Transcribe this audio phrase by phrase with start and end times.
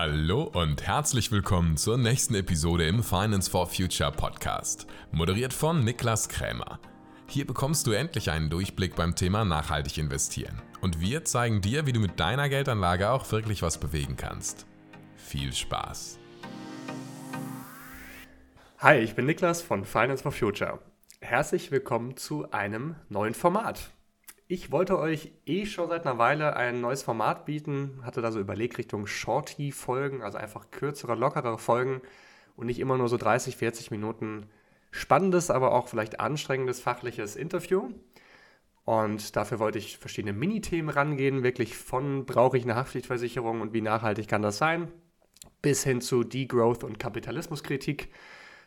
[0.00, 6.28] Hallo und herzlich willkommen zur nächsten Episode im Finance for Future Podcast, moderiert von Niklas
[6.28, 6.78] Krämer.
[7.26, 11.92] Hier bekommst du endlich einen Durchblick beim Thema nachhaltig investieren und wir zeigen dir, wie
[11.92, 14.66] du mit deiner Geldanlage auch wirklich was bewegen kannst.
[15.16, 16.20] Viel Spaß!
[18.78, 20.78] Hi, ich bin Niklas von Finance for Future.
[21.20, 23.90] Herzlich willkommen zu einem neuen Format.
[24.50, 28.40] Ich wollte euch eh schon seit einer Weile ein neues Format bieten, hatte da so
[28.40, 32.00] überlegt Richtung Shorty-Folgen, also einfach kürzere, lockere Folgen
[32.56, 34.48] und nicht immer nur so 30, 40 Minuten
[34.90, 37.90] spannendes, aber auch vielleicht anstrengendes fachliches Interview.
[38.86, 43.82] Und dafür wollte ich verschiedene Mini-Themen rangehen, wirklich von brauche ich eine Haftpflichtversicherung und wie
[43.82, 44.90] nachhaltig kann das sein,
[45.60, 48.08] bis hin zu Degrowth und Kapitalismuskritik.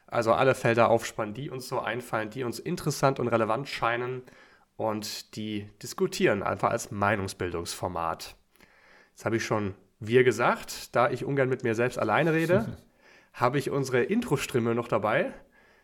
[0.05, 4.21] Also alle Felder aufspannen, die uns so einfallen, die uns interessant und relevant scheinen
[4.81, 8.35] und die diskutieren einfach als Meinungsbildungsformat.
[9.11, 12.77] Jetzt habe ich schon wir gesagt, da ich ungern mit mir selbst alleine rede,
[13.33, 15.33] habe ich unsere Intro-Stimme noch dabei.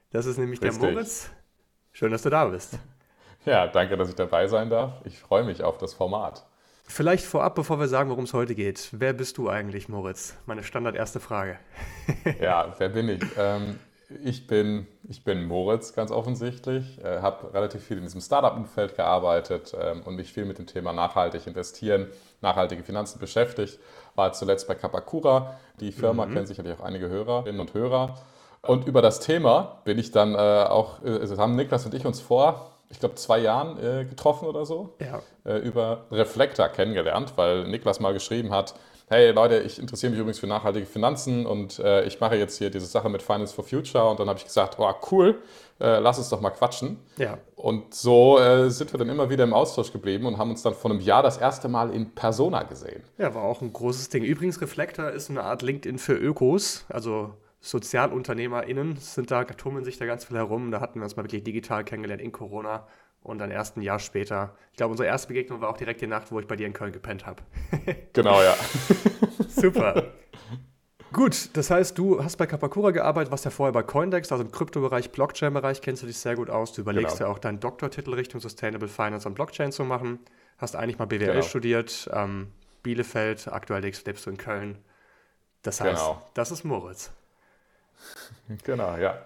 [0.10, 0.82] Das ist nämlich Richtig.
[0.82, 1.30] der Moritz.
[1.92, 2.80] Schön, dass du da bist.
[3.46, 4.94] Ja, danke, dass ich dabei sein darf.
[5.06, 6.48] Ich freue mich auf das Format.
[6.84, 8.90] Vielleicht vorab, bevor wir sagen, worum es heute geht.
[8.94, 10.36] Wer bist du eigentlich, Moritz?
[10.48, 11.60] Meine standard erste Frage.
[12.42, 13.24] ja, wer bin ich?
[13.38, 13.80] Ähm,
[14.24, 17.04] ich bin, ich bin Moritz, ganz offensichtlich.
[17.04, 20.94] Äh, habe relativ viel in diesem Startup-Umfeld gearbeitet ähm, und mich viel mit dem Thema
[20.94, 22.08] nachhaltig investieren,
[22.42, 23.80] nachhaltige Finanzen beschäftigt.
[24.16, 25.56] War zuletzt bei Kapakura.
[25.80, 26.34] Die Firma mhm.
[26.34, 28.16] kennen sicherlich auch einige Hörerinnen und Hörer.
[28.64, 32.06] Und über das Thema bin ich dann äh, auch, äh, also haben Niklas und ich
[32.06, 35.22] uns vor, ich glaube, zwei Jahren äh, getroffen oder so, ja.
[35.46, 38.76] Äh, über Reflektor kennengelernt, weil Niklas mal geschrieben hat,
[39.10, 42.70] hey Leute, ich interessiere mich übrigens für nachhaltige Finanzen und äh, ich mache jetzt hier
[42.70, 45.42] diese Sache mit Finance for Future und dann habe ich gesagt, oh cool,
[45.80, 47.00] äh, lass uns doch mal quatschen.
[47.16, 47.38] Ja.
[47.56, 50.74] Und so äh, sind wir dann immer wieder im Austausch geblieben und haben uns dann
[50.74, 53.02] vor einem Jahr das erste Mal in Persona gesehen.
[53.18, 54.24] Ja, war auch ein großes Ding.
[54.24, 60.06] Übrigens, Reflektor ist eine Art LinkedIn für Ökos, also SozialunternehmerInnen sind da, tummeln sich da
[60.06, 60.72] ganz viel herum.
[60.72, 62.88] Da hatten wir uns mal wirklich digital kennengelernt in Corona
[63.28, 64.56] und dann erst ein Jahr später.
[64.72, 66.74] Ich glaube, unsere erste Begegnung war auch direkt die Nacht, wo ich bei dir in
[66.74, 67.44] Köln gepennt habe.
[68.14, 68.56] genau, ja.
[69.50, 70.12] Super.
[71.14, 74.52] Gut, das heißt, du hast bei Kapakura gearbeitet, warst ja vorher bei Coindex, also im
[74.52, 76.74] Kryptobereich, Blockchain-Bereich kennst du dich sehr gut aus.
[76.74, 77.30] Du überlegst genau.
[77.30, 80.20] ja auch deinen Doktortitel Richtung Sustainable Finance und Blockchain zu machen.
[80.58, 81.42] Hast eigentlich mal BWL genau.
[81.42, 82.52] studiert, ähm,
[82.84, 84.78] Bielefeld, aktuell lebst du in Köln.
[85.62, 86.30] Das heißt, genau.
[86.34, 87.12] das ist Moritz.
[88.64, 89.18] Genau, ja.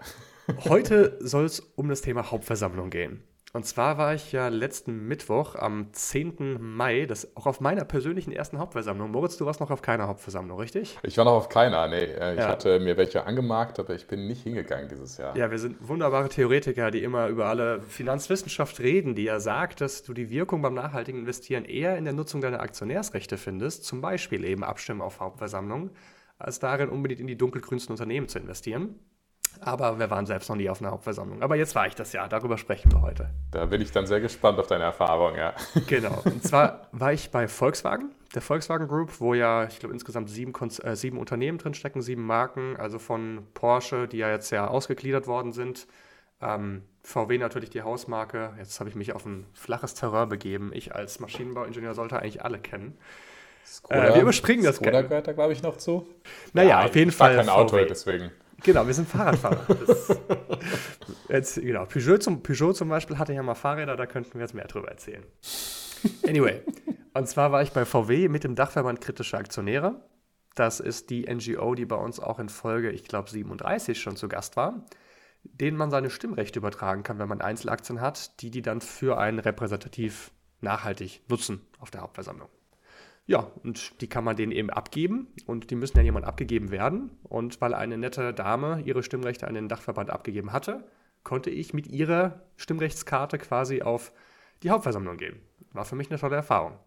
[0.65, 3.23] Heute soll es um das Thema Hauptversammlung gehen.
[3.53, 6.57] Und zwar war ich ja letzten Mittwoch am 10.
[6.59, 9.11] Mai, das auch auf meiner persönlichen ersten Hauptversammlung.
[9.11, 10.97] Moritz, du warst noch auf keiner Hauptversammlung, richtig?
[11.03, 11.97] Ich war noch auf keiner, nee.
[11.97, 12.47] Äh, ich ja.
[12.47, 15.35] hatte mir welche angemarkt, aber ich bin nicht hingegangen dieses Jahr.
[15.35, 20.03] Ja, wir sind wunderbare Theoretiker, die immer über alle Finanzwissenschaft reden, die ja sagt, dass
[20.03, 24.45] du die Wirkung beim nachhaltigen Investieren eher in der Nutzung deiner Aktionärsrechte findest, zum Beispiel
[24.45, 25.89] eben Abstimmen auf Hauptversammlungen,
[26.39, 28.95] als darin unbedingt in die dunkelgrünsten Unternehmen zu investieren.
[29.59, 31.43] Aber wir waren selbst noch nie auf einer Hauptversammlung.
[31.43, 33.29] Aber jetzt war ich das ja, darüber sprechen wir heute.
[33.51, 35.53] Da bin ich dann sehr gespannt auf deine Erfahrung, ja.
[35.87, 36.21] Genau.
[36.23, 40.53] Und zwar war ich bei Volkswagen, der Volkswagen Group, wo ja, ich glaube, insgesamt sieben,
[40.83, 45.51] äh, sieben Unternehmen drinstecken, sieben Marken, also von Porsche, die ja jetzt ja ausgegliedert worden
[45.51, 45.87] sind.
[46.41, 48.53] Ähm, VW natürlich die Hausmarke.
[48.57, 50.71] Jetzt habe ich mich auf ein flaches Terrain begeben.
[50.73, 52.97] Ich als Maschinenbauingenieur sollte eigentlich alle kennen.
[53.65, 54.77] Skoda, äh, wir überspringen das.
[54.77, 56.07] Skoda gehört da, glaube ich, noch zu.
[56.53, 57.31] Naja, ja, auf jeden Fall.
[57.31, 58.31] Ich kein Auto, deswegen.
[58.63, 59.65] Genau, wir sind Fahrradfahrer.
[61.29, 61.85] Jetzt, genau.
[61.85, 64.89] Peugeot zum, Peugeot zum Beispiel hatte ja mal Fahrräder, da könnten wir jetzt mehr drüber
[64.89, 65.23] erzählen.
[66.27, 66.61] Anyway,
[67.13, 70.01] und zwar war ich bei VW mit dem Dachverband Kritische Aktionäre.
[70.55, 74.27] Das ist die NGO, die bei uns auch in Folge, ich glaube, 37 schon zu
[74.27, 74.85] Gast war,
[75.43, 79.39] denen man seine Stimmrechte übertragen kann, wenn man Einzelaktien hat, die die dann für einen
[79.39, 82.49] repräsentativ nachhaltig nutzen auf der Hauptversammlung.
[83.25, 87.11] Ja, und die kann man denen eben abgeben und die müssen ja jemand abgegeben werden.
[87.23, 90.83] Und weil eine nette Dame ihre Stimmrechte an den Dachverband abgegeben hatte,
[91.23, 94.11] konnte ich mit ihrer Stimmrechtskarte quasi auf
[94.63, 95.39] die Hauptversammlung gehen.
[95.71, 96.77] War für mich eine tolle Erfahrung.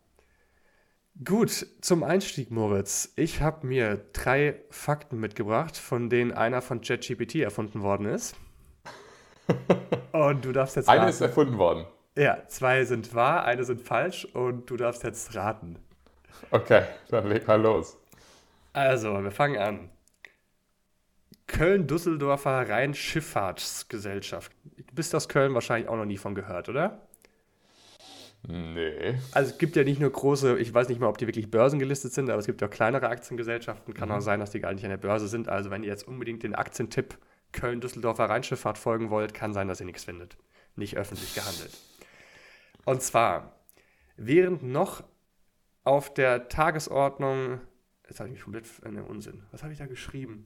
[1.24, 3.12] Gut, zum Einstieg, Moritz.
[3.14, 8.34] Ich habe mir drei Fakten mitgebracht, von denen einer von ChatGPT erfunden worden ist.
[10.12, 11.00] Und du darfst jetzt raten.
[11.00, 11.86] Eine ist erfunden worden.
[12.16, 15.80] Ja, zwei sind wahr, eine sind falsch und du darfst jetzt raten.
[16.50, 17.96] Okay, dann leg mal los.
[18.72, 19.90] Also, wir fangen an.
[21.46, 24.52] Köln-Düsseldorfer Rhein-Schifffahrtsgesellschaft.
[24.76, 27.00] Du bist aus Köln wahrscheinlich auch noch nie von gehört, oder?
[28.46, 29.18] Nee.
[29.32, 32.12] Also es gibt ja nicht nur große, ich weiß nicht mal, ob die wirklich börsengelistet
[32.12, 33.94] sind, aber es gibt auch kleinere Aktiengesellschaften.
[33.94, 34.16] Kann mhm.
[34.16, 35.48] auch sein, dass die gar nicht an der Börse sind.
[35.48, 37.16] Also wenn ihr jetzt unbedingt den Aktientipp
[37.52, 40.36] Köln-Düsseldorfer Rheinschifffahrt folgen wollt, kann sein, dass ihr nichts findet.
[40.76, 41.70] Nicht öffentlich gehandelt.
[42.84, 43.52] Und zwar,
[44.16, 45.04] während noch
[45.84, 47.60] auf der Tagesordnung
[48.06, 48.66] Jetzt habe ich mich komplett.
[48.84, 49.42] Äh, ne, Unsinn.
[49.50, 50.44] Was habe ich da geschrieben?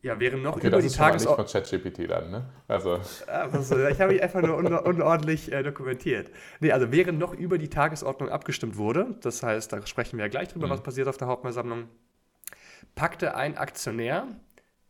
[0.00, 1.46] Ja, wären noch Okay, über das die ist mal nicht Tagesordnung.
[1.46, 2.48] von ChatGPT dann, ne?
[2.66, 6.28] Also, Also, ich habe mich einfach nur un unordentlich äh, dokumentiert.
[6.58, 10.28] Nee, also während noch über die Tagesordnung abgestimmt wurde, das heißt, da sprechen wir ja
[10.28, 10.70] gleich drüber, Mhm.
[10.72, 11.88] was passiert auf der Hauptversammlung,
[12.96, 14.26] packte ein Aktionär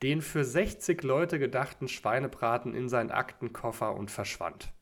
[0.03, 4.73] den für 60 Leute gedachten Schweinebraten in seinen Aktenkoffer und verschwand.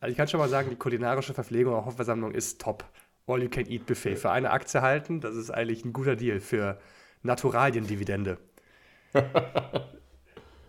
[0.00, 2.84] Also ich kann schon mal sagen, die kulinarische Verpflegung auf Hauptversammlung ist top.
[3.26, 4.16] All-You-Can-Eat-Buffet.
[4.16, 6.78] Für eine Aktie halten, das ist eigentlich ein guter Deal für
[7.22, 8.38] Naturaliendividende.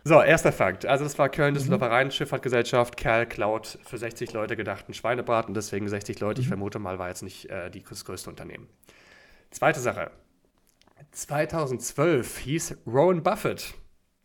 [0.07, 0.85] So, erster Fakt.
[0.85, 2.95] Also das war Köln, Düsseldorfer Rhein-Schifffahrtgesellschaft.
[2.95, 5.53] Kerl klaut für 60 Leute gedachten Schweinebraten.
[5.53, 6.39] Deswegen 60 Leute.
[6.39, 8.69] Ich vermute mal, war jetzt nicht äh, die, das größte Unternehmen.
[9.51, 10.11] Zweite Sache.
[11.11, 13.73] 2012 hieß Rowan Buffett,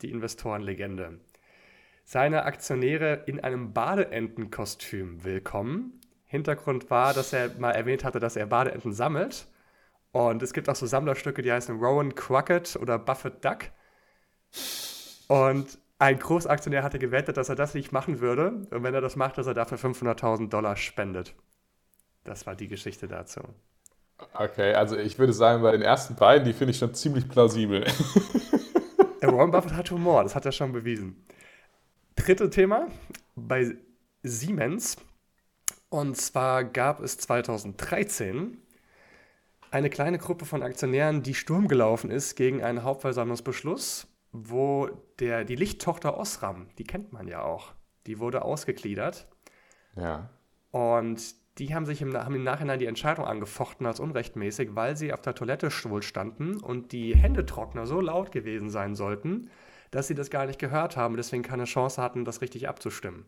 [0.03, 1.19] die Investorenlegende,
[2.13, 5.99] seine Aktionäre in einem Badeentenkostüm willkommen.
[6.27, 9.47] Hintergrund war, dass er mal erwähnt hatte, dass er Badeenten sammelt.
[10.11, 13.65] Und es gibt auch so Sammlerstücke, die heißen Rowan Crockett oder Buffett Duck.
[15.29, 18.67] Und ein Großaktionär hatte gewettet, dass er das nicht machen würde.
[18.71, 21.35] Und wenn er das macht, dass er dafür 500.000 Dollar spendet.
[22.25, 23.41] Das war die Geschichte dazu.
[24.35, 27.87] okay, also ich würde sagen, bei den ersten beiden, die finde ich schon ziemlich plausibel.
[29.23, 31.17] Der Warren Buffett hat Humor, das hat er schon bewiesen.
[32.17, 32.89] Dritte Thema
[33.35, 33.77] bei
[34.23, 34.97] Siemens.
[35.89, 38.59] Und zwar gab es 2013
[39.71, 44.89] eine kleine Gruppe von Aktionären, die Sturm gelaufen ist gegen einen Hauptversammlungsbeschluss, wo
[45.19, 47.73] der, die Lichttochter Osram, die kennt man ja auch,
[48.07, 49.27] die wurde ausgegliedert.
[49.97, 50.31] Ja.
[50.71, 55.13] Und die haben sich im, haben im Nachhinein die Entscheidung angefochten als unrechtmäßig, weil sie
[55.13, 59.51] auf der Toilette wohl standen und die Händetrockner so laut gewesen sein sollten,
[59.93, 63.27] dass sie das gar nicht gehört haben, deswegen keine Chance hatten, das richtig abzustimmen.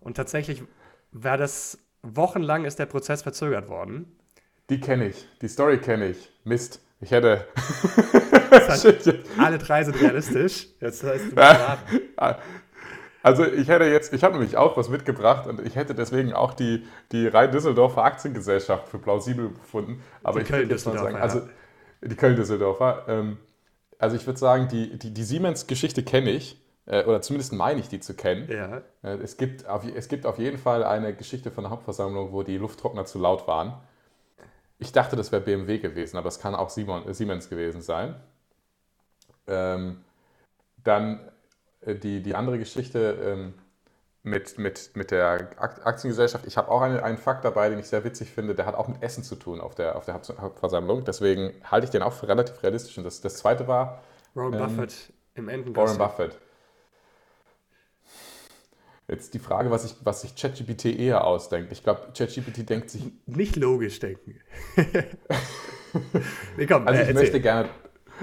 [0.00, 0.64] Und tatsächlich
[1.12, 4.18] war das wochenlang ist der Prozess verzögert worden.
[4.70, 5.28] Die kenne ich.
[5.40, 6.32] Die Story kenne ich.
[6.44, 6.80] Mist.
[7.00, 7.46] Ich hätte.
[9.38, 10.68] Alle drei sind realistisch.
[10.80, 12.36] Jetzt heißt du.
[13.22, 16.54] Also ich hätte jetzt, ich habe nämlich auch was mitgebracht und ich hätte deswegen auch
[16.54, 20.02] die, die Rhein-Düsseldorfer Aktiengesellschaft für plausibel befunden.
[20.22, 21.48] Aber Die ich würde jetzt mal sagen, Köln-Düsseldorfer, also
[22.02, 23.04] die Köln-Düsseldorfer.
[23.08, 23.38] Ähm,
[23.98, 27.88] also ich würde sagen, die, die, die Siemens-Geschichte kenne ich, äh, oder zumindest meine ich
[27.88, 28.48] die zu kennen.
[28.50, 28.82] Ja.
[29.02, 32.42] Äh, Es gibt, auf, es gibt auf jeden Fall eine Geschichte von der Hauptversammlung, wo
[32.42, 33.74] die Lufttrockner zu laut waren.
[34.78, 38.16] Ich dachte, das wäre BMW gewesen, aber es kann auch Simon, äh, Siemens gewesen sein.
[39.46, 40.04] Ähm,
[40.84, 41.20] dann
[41.80, 43.54] äh, die, die andere Geschichte ähm,
[44.26, 46.46] mit, mit, mit der Ak- Aktiengesellschaft.
[46.46, 48.54] Ich habe auch eine, einen Fakt dabei, den ich sehr witzig finde.
[48.56, 51.04] Der hat auch mit Essen zu tun auf der, auf der Haupt- Hauptversammlung.
[51.04, 52.98] Deswegen halte ich den auch für relativ realistisch.
[52.98, 54.02] Und das, das zweite war
[54.34, 55.98] Warren Ähm, Buffett im Warren Entenkostüm.
[55.98, 56.38] Buffett.
[59.08, 61.70] Jetzt die Frage, was sich was sich ChatGPT eher ausdenkt.
[61.70, 64.40] Ich glaube, ChatGPT denkt sich, Nicht logisch denken.
[66.56, 67.14] nee, komm, also äh, ich erzähl.
[67.14, 67.68] möchte gerne,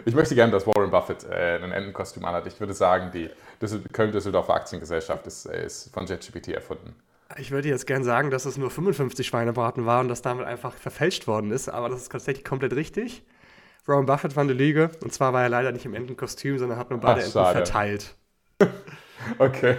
[0.05, 2.47] ich möchte gerne, dass Warren Buffett äh, ein Entenkostüm anhat.
[2.47, 3.29] Ich würde sagen, die
[3.61, 6.95] Düssel Köln-Düsseldorfer Aktiengesellschaft ist, äh, ist von ChatGPT erfunden.
[7.37, 10.73] Ich würde jetzt gern sagen, dass es nur 55 Schweinebraten waren und das damit einfach
[10.73, 13.23] verfälscht worden ist, aber das ist tatsächlich komplett richtig.
[13.85, 16.89] Warren Buffett war eine Lüge und zwar war er leider nicht im Entenkostüm, sondern hat
[16.91, 17.53] nur beide Ach, Enten schade.
[17.65, 18.15] verteilt.
[19.39, 19.77] Okay.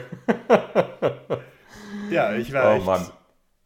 [2.11, 3.07] Ja, ich war Oh echt Mann.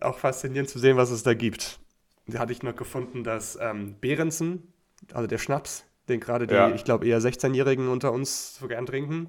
[0.00, 1.78] auch faszinierend zu sehen, was es da gibt.
[2.26, 4.72] Da hatte ich noch gefunden, dass ähm, Behrensen,
[5.12, 6.70] also der Schnaps, den gerade die, Ja.
[6.70, 9.28] ich glaube, eher 16-Jährigen unter uns so gern trinken,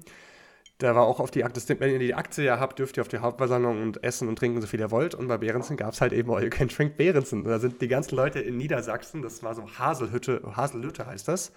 [0.80, 3.08] der war auch auf die Aktie, wenn ihr die Aktie ja habt, dürft ihr auf
[3.08, 5.14] die Hauptversammlung und essen und trinken, so viel ihr wollt.
[5.14, 7.44] Und bei Behrensen gab es halt eben All You Can Drink Behrensen.
[7.44, 11.52] Da sind die ganzen Leute in Niedersachsen, das war so Haselhütte, Haselhütte heißt das,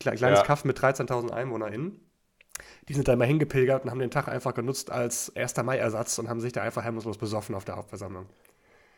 [0.00, 0.44] Kle- kleines Ja.
[0.44, 2.00] Kaff mit 13.000 EinwohnerInnen.
[2.88, 5.62] Die sind da immer hingepilgert und haben den Tag einfach genutzt als 1.
[5.64, 8.26] Mai-Ersatz und haben sich da einfach hemmungslos besoffen auf der Hauptversammlung.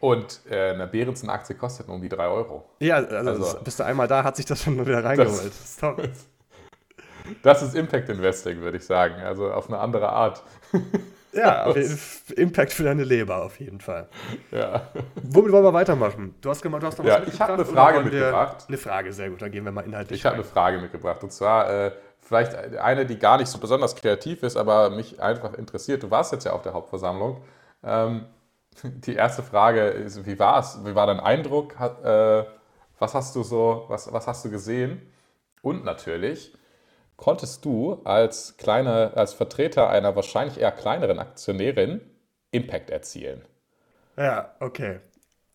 [0.02, 2.64] Und äh, eine Behrensen-Aktie kostet nur um die 3 Euro.
[2.80, 5.30] Ja, also, Also- das- bist du einmal da, hat sich das schon wieder reingeholt.
[5.44, 6.02] Das ist top.
[7.44, 9.14] Das ist Impact Investing, würde ich sagen.
[9.22, 10.42] Also auf eine andere Art.
[11.34, 11.72] Ja,
[12.36, 14.06] Impact für deine Leber auf jeden Fall.
[14.50, 14.90] Ja.
[15.14, 16.34] Womit wollen wir weitermachen?
[16.42, 18.64] Du hast, gemacht, du hast noch was Ja, ich habe eine mitgebracht, Frage mitgebracht.
[18.68, 19.40] Eine Frage, sehr gut.
[19.40, 20.44] Dann gehen wir mal inhaltlich Ich habe eine.
[20.44, 21.22] Frage mitgebracht.
[21.24, 25.54] Und zwar äh, vielleicht eine, die gar nicht so besonders kreativ ist, aber mich einfach
[25.54, 26.02] interessiert.
[26.02, 27.40] Du warst jetzt ja auf der Hauptversammlung.
[27.82, 28.26] Ähm,
[28.84, 30.78] die erste Frage ist, wie war es?
[30.84, 31.78] Wie war dein Eindruck?
[31.78, 32.44] Hat, äh,
[32.98, 35.02] was hast du so, was, was hast du gesehen?
[35.62, 36.54] Und natürlich,
[37.16, 42.00] konntest du als, kleine, als Vertreter einer wahrscheinlich eher kleineren Aktionärin
[42.50, 43.42] Impact erzielen?
[44.16, 45.00] Ja, okay.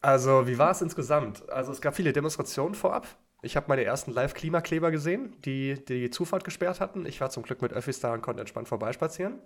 [0.02, 1.50] Also, wie war es insgesamt?
[1.50, 3.08] Also, es gab viele Demonstrationen vorab.
[3.42, 7.06] Ich habe meine ersten Live-Klimakleber gesehen, die die Zufahrt gesperrt hatten.
[7.06, 9.40] Ich war zum Glück mit Öffis da und konnte entspannt vorbeispazieren.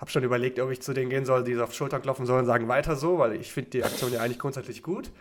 [0.00, 2.40] Habe schon überlegt, ob ich zu denen gehen soll, die auf die Schultern klopfen sollen
[2.40, 5.12] und sagen, weiter so, weil ich finde die Aktion ja eigentlich grundsätzlich gut.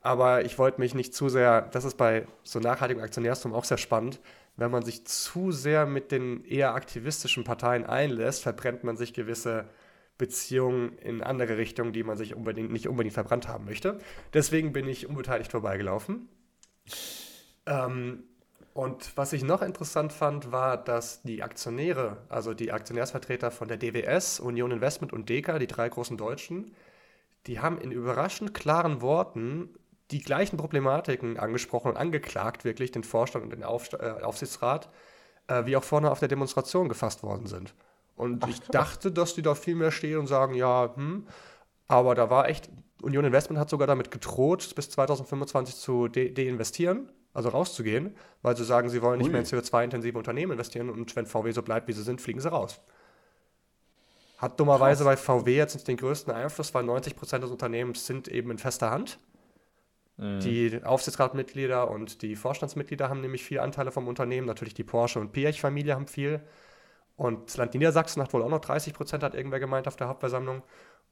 [0.00, 3.76] Aber ich wollte mich nicht zu sehr, das ist bei so nachhaltigem Aktionärstum auch sehr
[3.76, 4.20] spannend,
[4.56, 9.68] wenn man sich zu sehr mit den eher aktivistischen Parteien einlässt, verbrennt man sich gewisse
[10.16, 13.98] Beziehungen in andere Richtungen, die man sich unbedingt, nicht unbedingt verbrannt haben möchte.
[14.32, 16.28] Deswegen bin ich unbeteiligt vorbeigelaufen.
[17.66, 18.24] Ähm,
[18.74, 23.76] und was ich noch interessant fand, war, dass die Aktionäre, also die Aktionärsvertreter von der
[23.76, 26.74] DWS, Union Investment und Deka, die drei großen Deutschen,
[27.46, 29.70] die haben in überraschend klaren Worten
[30.10, 34.88] die gleichen Problematiken angesprochen und angeklagt, wirklich den Vorstand und den Auf, äh, Aufsichtsrat,
[35.48, 37.74] äh, wie auch vorne auf der Demonstration gefasst worden sind.
[38.16, 41.26] Und Ach, ich dachte, dass die da viel mehr stehen und sagen, ja, hm,
[41.88, 42.70] aber da war echt,
[43.02, 48.64] Union Investment hat sogar damit gedroht, bis 2025 zu deinvestieren, de also rauszugehen, weil sie
[48.64, 49.32] sagen, sie wollen nicht Ui.
[49.32, 52.50] mehr in CO2-intensive Unternehmen investieren und wenn VW so bleibt, wie sie sind, fliegen sie
[52.50, 52.80] raus.
[54.38, 55.24] Hat dummerweise Krass.
[55.24, 58.90] bei VW jetzt den größten Einfluss, weil 90 Prozent des Unternehmens sind eben in fester
[58.90, 59.18] Hand.
[60.16, 60.40] Mhm.
[60.40, 64.46] Die Aufsichtsratmitglieder und die Vorstandsmitglieder haben nämlich viel Anteile vom Unternehmen.
[64.46, 66.40] Natürlich die Porsche- und Piech-Familie haben viel.
[67.16, 70.08] Und das Land Niedersachsen hat wohl auch noch 30 Prozent, hat irgendwer gemeint auf der
[70.08, 70.62] Hauptversammlung.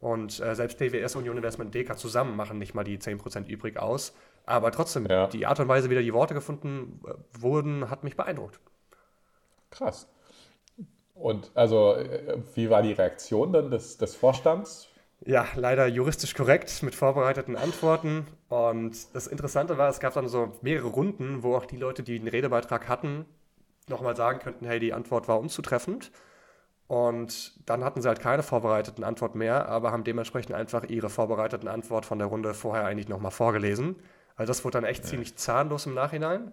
[0.01, 3.79] Und äh, selbst DWS, Union Investment DK zusammen machen nicht mal die 10 Prozent übrig
[3.79, 4.15] aus.
[4.47, 5.27] Aber trotzdem, ja.
[5.29, 8.59] die Art und Weise, wie da die Worte gefunden äh, wurden, hat mich beeindruckt.
[9.71, 10.09] Krass.
[11.15, 14.89] Und also, äh, wie war die Reaktion dann des, des Vorstands?
[15.27, 18.27] Ja, leider juristisch korrekt mit vorbereiteten Antworten.
[18.49, 22.19] Und das Interessante war, es gab dann so mehrere Runden, wo auch die Leute, die
[22.19, 23.27] den Redebeitrag hatten,
[23.87, 26.11] nochmal sagen könnten, hey, die Antwort war unzutreffend.
[26.89, 31.69] Und dann hatten sie halt keine vorbereiteten Antworten mehr, aber haben dementsprechend einfach ihre vorbereiteten
[31.69, 33.97] Antworten von der Runde vorher eigentlich nochmal vorgelesen.
[34.41, 35.11] Also das wurde dann echt ja.
[35.11, 36.51] ziemlich zahnlos im Nachhinein.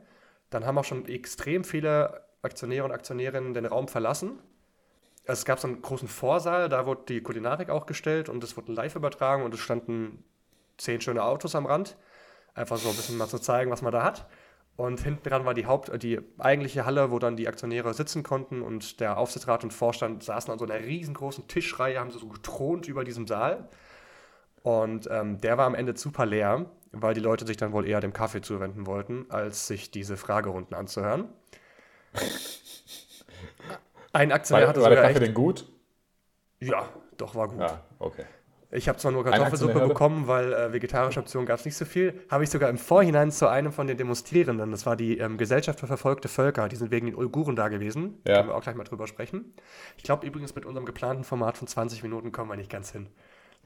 [0.50, 4.40] Dann haben auch schon extrem viele Aktionäre und Aktionärinnen den Raum verlassen.
[5.26, 8.58] Also es gab so einen großen Vorsaal, da wurde die Kulinarik auch gestellt und es
[8.58, 10.22] wurde live übertragen und es standen
[10.78, 11.96] zehn schöne Autos am Rand.
[12.56, 14.28] Einfach so ein bisschen mal zu zeigen, was man da hat.
[14.76, 18.64] Und hinten dran war die Haupt, die eigentliche Halle, wo dann die Aktionäre sitzen konnten
[18.64, 23.06] und der Aufsichtsrat und Vorstand saßen an so einer riesengroßen Tischreihe, haben so getront über
[23.06, 23.70] diesem Saal.
[24.62, 28.00] Und ähm, der war am Ende super leer, weil die Leute sich dann wohl eher
[28.00, 31.30] dem Kaffee zuwenden wollten, als sich diese Fragerunden anzuhören.
[34.14, 35.68] Ein Aktionär war, hatte war der Kaffee echt, denn gut?
[36.60, 37.60] Ja, doch, war gut.
[37.60, 38.26] Ja, okay.
[38.70, 42.22] Ich habe zwar nur Kartoffelsuppe bekommen, weil äh, vegetarische Optionen gab es nicht so viel.
[42.30, 45.80] Habe ich sogar im Vorhinein zu einem von den Demonstrierenden, das war die ähm, Gesellschaft
[45.80, 48.22] für verfolgte Völker, die sind wegen den Uiguren da gewesen.
[48.28, 48.38] Ja.
[48.38, 49.54] Können wir auch gleich mal drüber sprechen.
[49.96, 53.08] Ich glaube übrigens, mit unserem geplanten Format von 20 Minuten kommen wir nicht ganz hin.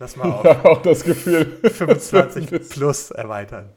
[0.02, 1.46] Lass mal auf ja, auch das Gefühl.
[1.64, 3.70] 25 plus erweitern.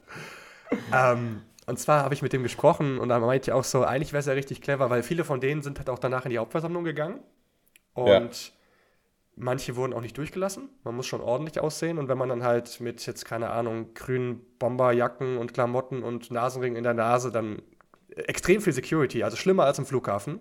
[0.93, 4.13] ähm, und zwar habe ich mit dem gesprochen und da meinte ich auch so, eigentlich
[4.13, 6.39] wäre es ja richtig clever, weil viele von denen sind halt auch danach in die
[6.39, 7.21] Hauptversammlung gegangen.
[7.93, 8.55] Und ja
[9.37, 10.69] Manche wurden auch nicht durchgelassen.
[10.85, 11.99] Man muss schon ordentlich aussehen.
[11.99, 16.77] Und wenn man dann halt mit jetzt, keine Ahnung, grünen Bomberjacken und Klamotten und Nasenring
[16.77, 17.61] in der Nase, dann
[18.11, 20.41] extrem viel Security, also schlimmer als im Flughafen.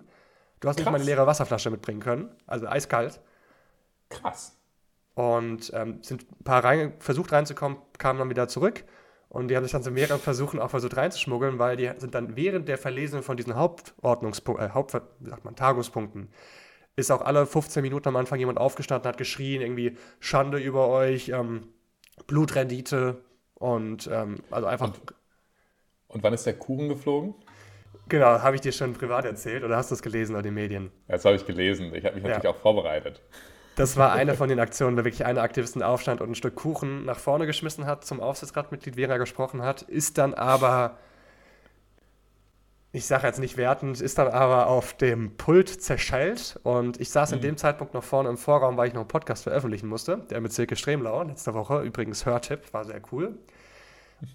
[0.59, 0.85] Du hast Krass.
[0.85, 3.19] nicht mal eine leere Wasserflasche mitbringen können, also eiskalt.
[4.09, 4.55] Krass.
[5.15, 8.84] Und ähm, sind ein paar rein, versucht reinzukommen, kamen dann wieder zurück.
[9.29, 12.36] Und die haben sich dann zu mehreren Versuchen auch versucht reinzuschmuggeln, weil die sind dann
[12.36, 16.29] während der Verlesung von diesen Hauptordnungspunkten, äh, Haupt, sagt man, Tagungspunkten,
[16.96, 21.29] ist auch alle 15 Minuten am Anfang jemand aufgestanden, hat geschrien, irgendwie Schande über euch,
[21.29, 21.67] ähm,
[22.27, 23.24] Blutrendite
[23.55, 24.88] und ähm, also einfach.
[24.88, 25.01] Und,
[26.10, 27.34] und, wann ist der Kuchen geflogen?
[28.10, 30.91] Genau, habe ich dir schon privat erzählt oder hast du es gelesen in den Medien?
[31.08, 31.93] Ja, das habe ich gelesen.
[31.96, 32.50] Ich habe mich natürlich ja.
[32.51, 33.22] auch vorbereitet.
[33.75, 37.06] Das war eine von den Aktionen, wo wirklich eine Aktivisten aufstand und ein Stück Kuchen
[37.06, 40.98] nach vorne geschmissen hat zum Aufsichtsratmitglied, während er gesprochen hat, ist dann aber
[42.96, 47.32] ich sage jetzt nicht wertend, ist dann aber auf dem Pult zerschellt und ich saß
[47.32, 47.38] mhm.
[47.38, 50.39] in dem Zeitpunkt noch vorne im Vorraum, weil ich noch einen Podcast veröffentlichen musste, der
[50.42, 53.39] mit Silke Stremlau letzte Woche, übrigens Hörtipp, war sehr cool.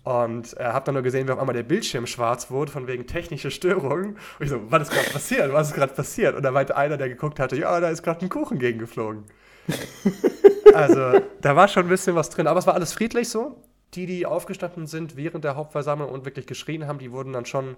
[0.04, 3.07] Und äh, habe dann nur gesehen, wie auf einmal der Bildschirm schwarz wurde, von wegen
[3.07, 4.16] technische Störungen.
[4.38, 5.52] Und ich so, was ist gerade passiert?
[5.52, 6.35] Was ist gerade passiert?
[6.35, 9.25] Und da meinte einer, der geguckt hatte, ja, da ist gerade ein Kuchen gegengeflogen.
[10.75, 12.47] also, da war schon ein bisschen was drin.
[12.47, 13.62] Aber es war alles friedlich so.
[13.95, 17.76] Die, die aufgestanden sind während der Hauptversammlung und wirklich geschrien haben, die wurden dann schon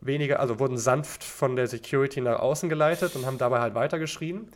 [0.00, 4.48] weniger, also wurden sanft von der Security nach außen geleitet und haben dabei halt weitergeschrien.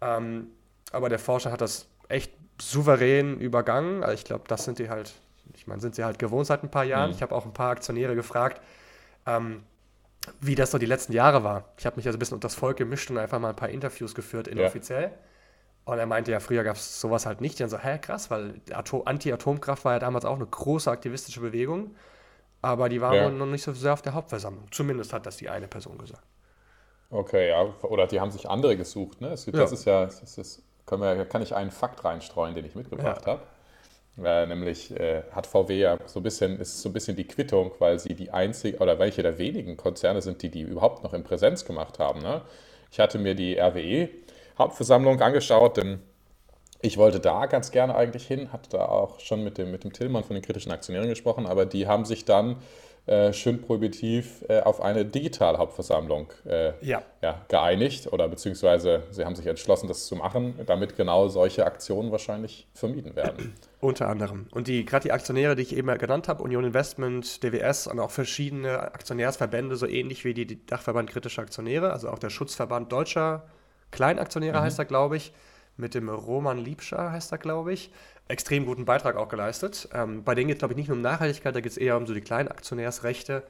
[0.00, 0.48] Ähm,
[0.92, 4.02] aber der Forscher hat das echt souverän übergangen.
[4.02, 5.12] Also ich glaube, das sind die halt,
[5.54, 7.10] ich meine, sind sie halt gewohnt seit ein paar Jahren.
[7.10, 7.16] Mhm.
[7.16, 8.60] Ich habe auch ein paar Aktionäre gefragt,
[9.26, 9.62] ähm,
[10.40, 11.64] wie das so die letzten Jahre war.
[11.78, 13.68] Ich habe mich also ein bisschen unter das Volk gemischt und einfach mal ein paar
[13.68, 15.02] Interviews geführt, inoffiziell.
[15.02, 15.10] Ja.
[15.84, 17.60] Und er meinte ja, früher gab es sowas halt nicht.
[17.60, 18.60] Dann so, hä, krass, weil
[19.04, 21.94] Anti-Atomkraft war ja damals auch eine große aktivistische Bewegung.
[22.60, 23.30] Aber die waren ja.
[23.30, 24.66] noch nicht so sehr auf der Hauptversammlung.
[24.72, 26.24] Zumindest hat das die eine Person gesagt.
[27.10, 27.62] Okay, ja.
[27.82, 29.20] Oder die haben sich andere gesucht.
[29.20, 29.28] Ne?
[29.28, 29.64] Es, das ja.
[29.64, 33.32] ist ja, das ist, können wir, kann ich einen Fakt reinstreuen, den ich mitgebracht ja.
[33.34, 33.42] habe.
[34.22, 37.72] Äh, nämlich äh, hat VW ja so ein bisschen, ist so ein bisschen die Quittung,
[37.78, 41.22] weil sie die einzige oder welche der wenigen Konzerne sind, die die überhaupt noch in
[41.22, 42.20] Präsenz gemacht haben.
[42.20, 42.40] Ne?
[42.90, 44.08] Ich hatte mir die RWE
[44.58, 46.00] Hauptversammlung angeschaut, denn
[46.80, 49.92] ich wollte da ganz gerne eigentlich hin, hatte da auch schon mit dem, mit dem
[49.92, 52.56] Tillmann von den kritischen Aktionären gesprochen, aber die haben sich dann
[53.06, 57.02] äh, schön prohibitiv äh, auf eine digitale Hauptversammlung äh, ja.
[57.22, 62.10] Ja, geeinigt oder beziehungsweise sie haben sich entschlossen, das zu machen, damit genau solche Aktionen
[62.10, 63.54] wahrscheinlich vermieden werden.
[63.80, 64.48] Unter anderem.
[64.50, 68.10] Und die gerade die Aktionäre, die ich eben genannt habe, Union Investment, DWS und auch
[68.10, 73.44] verschiedene Aktionärsverbände, so ähnlich wie die Dachverband kritischer Aktionäre, also auch der Schutzverband deutscher
[73.92, 74.62] Kleinaktionäre mhm.
[74.62, 75.32] heißt er, glaube ich,
[75.76, 77.90] mit dem Roman Liebscher heißt er, glaube ich,
[78.28, 79.88] extrem guten Beitrag auch geleistet.
[79.92, 81.96] Ähm, bei denen geht es, glaube ich, nicht nur um Nachhaltigkeit, da geht es eher
[81.96, 83.42] um so die kleinen Aktionärsrechte.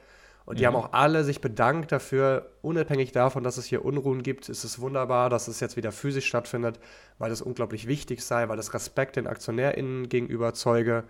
[0.45, 0.67] Und die mhm.
[0.67, 4.79] haben auch alle sich bedankt dafür, unabhängig davon, dass es hier Unruhen gibt, ist es
[4.79, 6.79] wunderbar, dass es jetzt wieder physisch stattfindet,
[7.17, 11.03] weil das unglaublich wichtig sei, weil das Respekt den AktionärInnen gegenüber zeuge,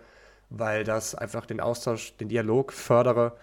[0.50, 3.36] weil das einfach den Austausch, den Dialog fördere.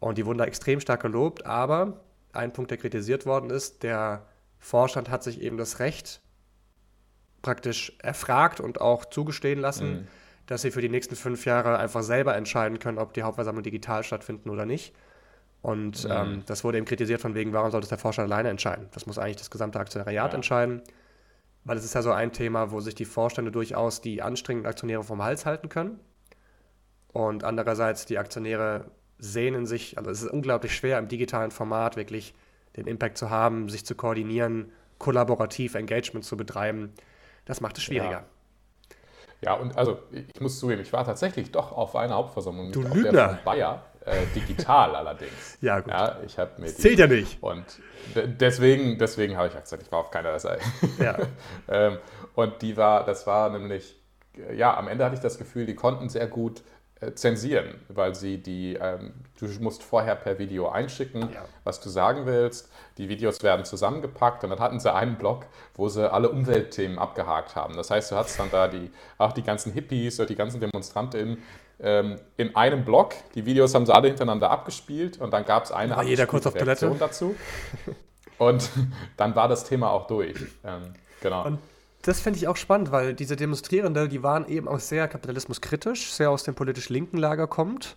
[0.00, 1.44] Und die wurden da extrem stark gelobt.
[1.44, 2.00] Aber
[2.32, 4.26] ein Punkt, der kritisiert worden ist, der
[4.58, 6.22] Vorstand hat sich eben das Recht
[7.42, 10.08] praktisch erfragt und auch zugestehen lassen, mhm.
[10.46, 14.04] dass sie für die nächsten fünf Jahre einfach selber entscheiden können, ob die Hauptversammlungen digital
[14.04, 14.94] stattfinden oder nicht.
[15.60, 16.10] Und mhm.
[16.10, 18.88] ähm, das wurde eben kritisiert von wegen, warum sollte es der Vorstand alleine entscheiden?
[18.92, 20.36] Das muss eigentlich das gesamte Aktionariat ja.
[20.36, 20.82] entscheiden.
[21.64, 25.04] Weil es ist ja so ein Thema, wo sich die Vorstände durchaus die anstrengenden Aktionäre
[25.04, 26.00] vom Hals halten können.
[27.12, 28.86] Und andererseits die Aktionäre
[29.18, 32.34] sehnen sich, also es ist unglaublich schwer im digitalen Format wirklich
[32.76, 36.92] den Impact zu haben, sich zu koordinieren, kollaborativ Engagement zu betreiben.
[37.44, 38.10] Das macht es schwieriger.
[38.10, 38.24] Ja.
[39.44, 42.70] Ja, und also ich muss zugeben, ich war tatsächlich doch auf einer Hauptversammlung.
[42.70, 43.30] Du Lügner.
[43.30, 45.58] Von Bayer, äh, digital allerdings.
[45.60, 45.92] ja, gut.
[45.92, 47.42] Ja, ich mir das zählt ja nicht.
[47.42, 47.64] Und
[48.14, 50.62] deswegen, deswegen habe ich gesagt, ich war auf keiner Seite.
[51.00, 51.18] Ja.
[51.68, 51.98] ähm,
[52.36, 54.00] und die war, das war nämlich,
[54.54, 56.62] ja, am Ende hatte ich das Gefühl, die konnten sehr gut
[57.14, 61.44] zensieren, weil sie die, ähm, du musst vorher per Video einschicken, ja.
[61.64, 62.70] was du sagen willst.
[62.98, 67.56] Die Videos werden zusammengepackt und dann hatten sie einen Blog, wo sie alle Umweltthemen abgehakt
[67.56, 67.76] haben.
[67.76, 71.38] Das heißt, du hattest dann da die, auch die ganzen Hippies oder die ganzen DemonstrantInnen
[71.80, 73.14] ähm, in einem Blog.
[73.34, 76.46] Die Videos haben sie alle hintereinander abgespielt und dann gab es eine war jeder kurz
[76.46, 77.34] auf Reaktion dazu.
[78.38, 78.70] Und
[79.16, 80.36] dann war das Thema auch durch.
[80.64, 81.46] Ähm, genau.
[81.46, 81.58] Und
[82.02, 86.30] das finde ich auch spannend, weil diese Demonstrierenden, die waren eben auch sehr kapitalismuskritisch, sehr
[86.30, 87.96] aus dem politisch linken Lager kommt.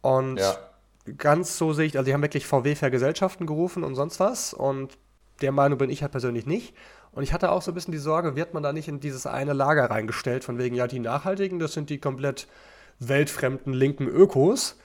[0.00, 0.56] Und ja.
[1.18, 4.54] ganz so sehe ich, also die haben wirklich VW-Vergesellschaften gerufen und sonst was.
[4.54, 4.96] Und
[5.40, 6.74] der Meinung bin ich halt persönlich nicht.
[7.10, 9.26] Und ich hatte auch so ein bisschen die Sorge, wird man da nicht in dieses
[9.26, 12.46] eine Lager reingestellt, von wegen, ja, die Nachhaltigen, das sind die komplett
[13.00, 14.78] weltfremden linken Ökos.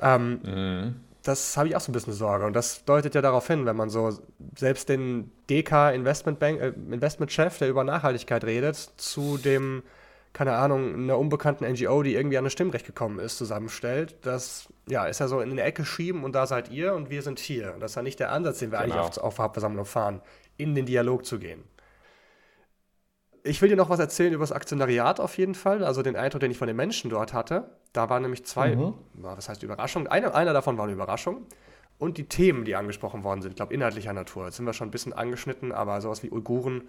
[0.00, 2.46] Ähm, mhm das habe ich auch so ein bisschen Sorge.
[2.46, 4.10] Und das deutet ja darauf hin, wenn man so
[4.56, 9.82] selbst den DK Investmentbank, äh, Investmentchef, der über Nachhaltigkeit redet, zu dem,
[10.32, 14.16] keine Ahnung, einer unbekannten NGO, die irgendwie an das Stimmrecht gekommen ist, zusammenstellt.
[14.22, 17.22] Das ja, ist ja so in eine Ecke schieben und da seid ihr und wir
[17.22, 17.74] sind hier.
[17.74, 18.94] Und das ist ja nicht der Ansatz, den wir genau.
[18.94, 20.20] eigentlich auf, auf Hauptversammlung fahren,
[20.56, 21.64] in den Dialog zu gehen
[23.44, 26.40] ich will dir noch was erzählen über das Aktionariat auf jeden Fall, also den Eindruck,
[26.40, 27.70] den ich von den Menschen dort hatte.
[27.92, 28.94] Da waren nämlich zwei, mhm.
[29.14, 30.06] was heißt Überraschung?
[30.06, 31.46] Eine, einer davon war eine Überraschung.
[31.98, 34.46] Und die Themen, die angesprochen worden sind, ich glaube inhaltlicher Natur.
[34.46, 36.88] Jetzt sind wir schon ein bisschen angeschnitten, aber sowas wie Uiguren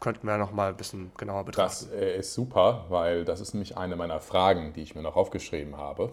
[0.00, 1.88] könnten wir noch mal ein bisschen genauer betrachten.
[1.90, 5.16] Das äh, ist super, weil das ist nämlich eine meiner Fragen, die ich mir noch
[5.16, 6.12] aufgeschrieben habe.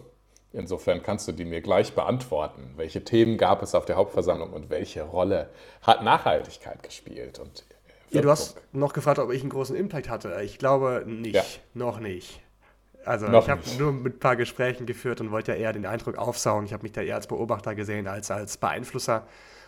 [0.54, 2.74] Insofern kannst du die mir gleich beantworten.
[2.76, 5.50] Welche Themen gab es auf der Hauptversammlung und welche Rolle
[5.82, 7.40] hat Nachhaltigkeit gespielt?
[7.40, 7.66] Und
[8.10, 10.40] ja, du hast noch gefragt, ob ich einen großen Impact hatte.
[10.44, 11.44] Ich glaube nicht, ja.
[11.74, 12.42] noch nicht.
[13.06, 15.86] Also noch ich habe nur mit ein paar Gesprächen geführt und wollte ja eher den
[15.86, 16.66] Eindruck aufsaugen.
[16.66, 19.26] Ich habe mich da eher als Beobachter gesehen als als Beeinflusser.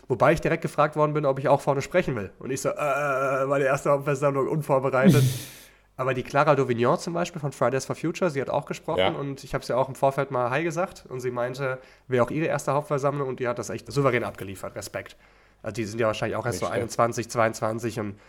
[0.10, 2.32] Wobei ich direkt gefragt worden bin, ob ich auch vorne sprechen will.
[2.40, 5.24] Und ich so, äh, meine erste Hauptversammlung unvorbereitet.
[6.00, 9.10] Aber die Clara Dauvignon zum Beispiel von Fridays for Future, sie hat auch gesprochen ja.
[9.10, 12.32] und ich habe sie auch im Vorfeld mal Hi gesagt und sie meinte, wäre auch
[12.32, 14.78] ihre erste Hauptversammlung und die hat das echt souverän abgeliefert.
[14.78, 15.18] Respekt.
[15.62, 18.20] Also die sind ja wahrscheinlich auch erst so 21, 22 und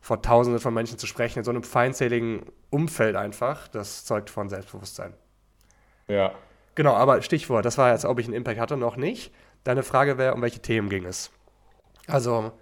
[0.00, 4.48] vor Tausenden von Menschen zu sprechen, in so einem feindseligen Umfeld einfach, das zeugt von
[4.48, 5.12] Selbstbewusstsein.
[6.08, 6.32] Ja.
[6.74, 9.32] Genau, aber Stichwort, das war jetzt, ob ich einen Impact hatte, noch nicht.
[9.64, 11.30] Deine Frage wäre, um welche Themen ging es?
[12.06, 12.52] Also,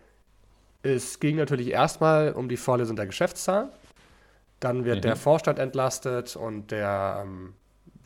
[0.82, 3.70] es ging natürlich erstmal um die Vorlesung der Geschäftszahlen.
[4.58, 5.02] Dann wird mhm.
[5.02, 7.54] der Vorstand entlastet und der ähm,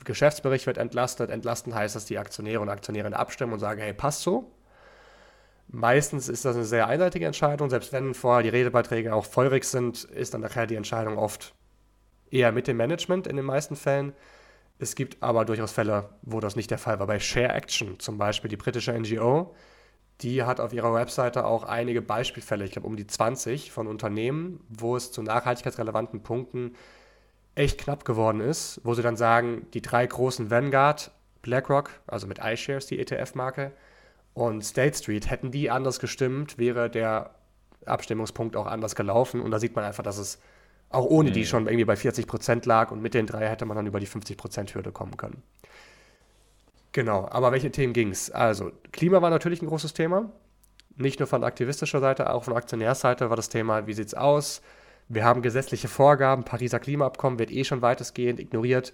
[0.05, 1.31] Geschäftsbericht wird entlastet.
[1.31, 4.51] Entlasten heißt, dass die Aktionäre und Aktionärinnen abstimmen und sagen, hey, passt so.
[5.73, 7.71] Meistens ist das eine sehr einseitige Entscheidung.
[7.71, 11.55] Selbst wenn vorher die Redebeiträge auch feurig sind, ist dann nachher die Entscheidung oft
[12.31, 14.13] eher mit dem Management in den meisten Fällen.
[14.79, 17.07] Es gibt aber durchaus Fälle, wo das nicht der Fall war.
[17.07, 19.55] Bei Share Action zum Beispiel, die britische NGO,
[20.21, 24.61] die hat auf ihrer Webseite auch einige Beispielfälle, ich glaube um die 20 von Unternehmen,
[24.69, 26.75] wo es zu nachhaltigkeitsrelevanten Punkten
[27.55, 32.41] echt knapp geworden ist, wo sie dann sagen, die drei großen Vanguard, BlackRock, also mit
[32.41, 33.73] iShares, die ETF-Marke,
[34.35, 37.35] und State Street, hätten die anders gestimmt, wäre der
[37.87, 39.41] Abstimmungspunkt auch anders gelaufen.
[39.41, 40.39] Und da sieht man einfach, dass es
[40.89, 41.35] auch ohne mhm.
[41.35, 44.01] die schon irgendwie bei 40 Prozent lag und mit den drei hätte man dann über
[44.01, 45.43] die 50 Prozent Hürde kommen können.
[46.93, 48.31] Genau, aber welche Themen ging es?
[48.31, 50.31] Also, Klima war natürlich ein großes Thema.
[50.97, 54.61] Nicht nur von aktivistischer Seite, auch von Aktionärseite war das Thema, wie sieht es aus?
[55.09, 58.93] Wir haben gesetzliche Vorgaben, Pariser Klimaabkommen wird eh schon weitestgehend ignoriert.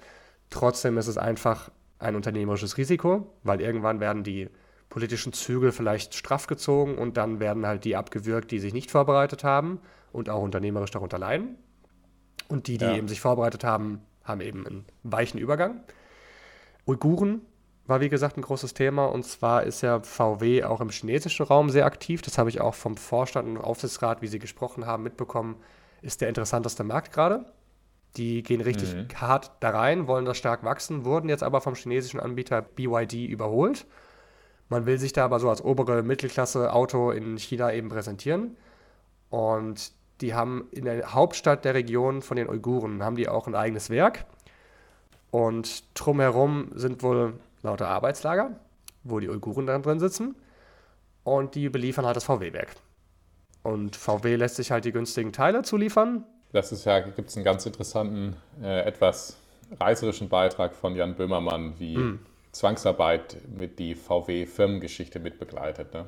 [0.49, 4.49] Trotzdem ist es einfach ein unternehmerisches Risiko, weil irgendwann werden die
[4.89, 9.45] politischen Zügel vielleicht straff gezogen und dann werden halt die abgewürgt, die sich nicht vorbereitet
[9.45, 9.81] haben
[10.13, 11.57] und auch unternehmerisch darunter leiden.
[12.49, 12.97] Und die, die ja.
[12.97, 15.83] eben sich vorbereitet haben, haben eben einen weichen Übergang.
[16.87, 17.43] Uiguren
[17.87, 21.71] war wie gesagt ein großes Thema und zwar ist ja VW auch im chinesischen Raum
[21.71, 22.23] sehr aktiv.
[22.23, 25.57] Das habe ich auch vom Vorstand und Aufsichtsrat, wie sie gesprochen haben, mitbekommen.
[26.01, 27.47] Ist der interessanteste Markt gerade.
[28.17, 29.09] Die gehen richtig mhm.
[29.21, 33.87] hart da rein, wollen da stark wachsen, wurden jetzt aber vom chinesischen Anbieter BYD überholt.
[34.69, 38.57] Man will sich da aber so als obere Mittelklasse-Auto in China eben präsentieren.
[39.31, 43.55] Und die haben in der Hauptstadt der Region von den Uiguren, haben die auch ein
[43.55, 44.25] eigenes Werk.
[45.31, 48.51] Und drumherum sind wohl lauter Arbeitslager,
[49.05, 50.35] wo die Uiguren dann drin sitzen.
[51.25, 52.75] Und die beliefern halt das VW-Werk.
[53.63, 56.25] Und VW lässt sich halt die günstigen Teile zuliefern.
[56.53, 59.37] Das ist ja, gibt es einen ganz interessanten, äh, etwas
[59.79, 62.19] reißerischen Beitrag von Jan Böhmermann, wie mm.
[62.53, 65.93] Zwangsarbeit mit die VW-Firmengeschichte mitbegleitet.
[65.95, 66.07] Ne?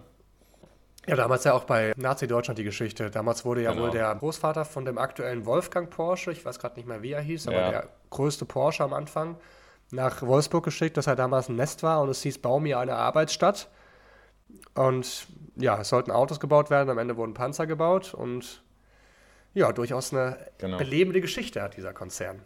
[1.07, 3.11] Ja, damals ja auch bei Nazi-Deutschland die Geschichte.
[3.11, 3.85] Damals wurde ja genau.
[3.85, 7.22] wohl der Großvater von dem aktuellen Wolfgang Porsche, ich weiß gerade nicht mehr, wie er
[7.22, 7.70] hieß, aber ja.
[7.70, 9.37] der größte Porsche am Anfang,
[9.90, 12.94] nach Wolfsburg geschickt, dass er damals ein Nest war und es hieß, bau mir eine
[12.94, 13.68] Arbeitsstadt.
[14.74, 15.26] Und
[15.57, 18.62] ja, es sollten Autos gebaut werden, am Ende wurden Panzer gebaut und
[19.55, 20.79] ja, durchaus eine genau.
[20.79, 22.42] belebende Geschichte hat dieser Konzern.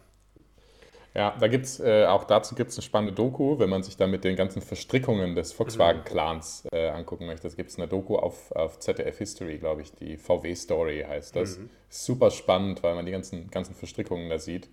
[1.15, 4.05] Ja, da gibt's äh, auch dazu gibt es eine spannende Doku, wenn man sich da
[4.05, 7.47] mit den ganzen Verstrickungen des Volkswagen-Clans äh, angucken möchte.
[7.47, 11.57] Es gibt eine Doku auf, auf ZDF History, glaube ich, die VW-Story heißt das.
[11.57, 11.69] Mhm.
[11.87, 14.67] Super spannend, weil man die ganzen, ganzen Verstrickungen da sieht.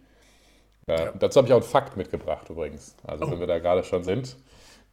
[0.88, 1.12] Äh, ja.
[1.12, 3.30] Dazu habe ich auch einen Fakt mitgebracht übrigens, also oh.
[3.30, 4.36] wenn wir da gerade schon sind.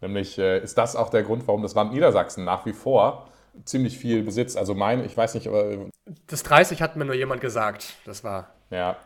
[0.01, 3.27] Nämlich äh, ist das auch der Grund, warum das Land Niedersachsen nach wie vor
[3.65, 4.55] ziemlich viel besitzt.
[4.55, 5.87] Also meine, ich weiß nicht, aber...
[6.27, 8.53] Das 30 hat mir nur jemand gesagt, das war...
[8.69, 8.97] Ja,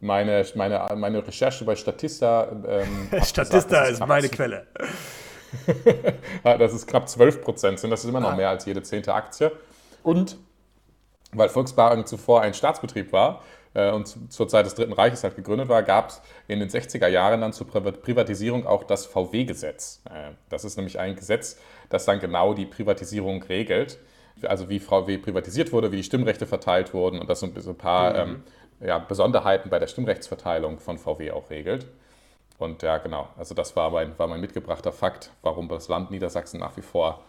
[0.00, 2.48] meine, meine, meine Recherche bei Statista.
[2.66, 4.66] Ähm, Statista gesagt, ist meine Quelle.
[6.42, 7.90] dass es knapp 12 Prozent sind.
[7.90, 8.36] Das ist immer noch ah.
[8.36, 9.52] mehr als jede zehnte Aktie.
[10.02, 10.38] Und
[11.32, 13.42] weil Volkswagen zuvor ein Staatsbetrieb war
[13.74, 17.06] äh, und zur Zeit des Dritten Reiches halt gegründet war, gab es in den 60er
[17.06, 20.02] Jahren dann zur Privatisierung auch das VW-Gesetz.
[20.10, 21.58] Äh, das ist nämlich ein Gesetz,
[21.88, 23.98] das dann genau die Privatisierung regelt.
[24.42, 28.12] Also wie VW privatisiert wurde, wie die Stimmrechte verteilt wurden und das so ein paar
[28.12, 28.32] mhm.
[28.32, 28.42] ähm,
[28.80, 31.86] ja, Besonderheiten bei der Stimmrechtsverteilung von VW auch regelt.
[32.58, 36.60] Und ja, genau, also das war mein, war mein mitgebrachter Fakt, warum das Land Niedersachsen
[36.60, 37.22] nach wie vor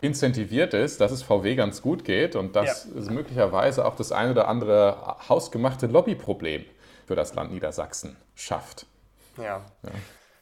[0.00, 3.00] incentiviert ist, dass es VW ganz gut geht und dass ja.
[3.00, 6.64] es möglicherweise auch das eine oder andere hausgemachte Lobbyproblem
[7.06, 8.86] für das Land Niedersachsen schafft.
[9.38, 9.64] Ja.
[9.82, 9.90] ja.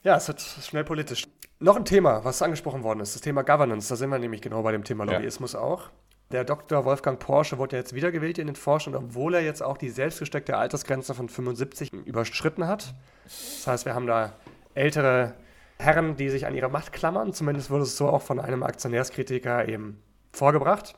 [0.05, 1.29] Ja, es wird schnell politisch.
[1.61, 3.89] Noch ein Thema, was angesprochen worden ist, das Thema Governance.
[3.89, 5.61] Da sind wir nämlich genau bei dem Thema Lobbyismus ja.
[5.61, 5.91] auch.
[6.33, 6.87] Der Dr.
[6.87, 11.13] Wolfgang Porsche wurde jetzt wiedergewählt in den Vorstand, obwohl er jetzt auch die selbstgesteckte Altersgrenze
[11.13, 12.95] von 75 überschritten hat.
[13.25, 14.33] Das heißt, wir haben da
[14.75, 15.35] ältere
[15.79, 17.35] Herren, die sich an ihre Macht klammern.
[17.35, 20.95] Zumindest wurde es so auch von einem Aktionärskritiker eben vorgebracht.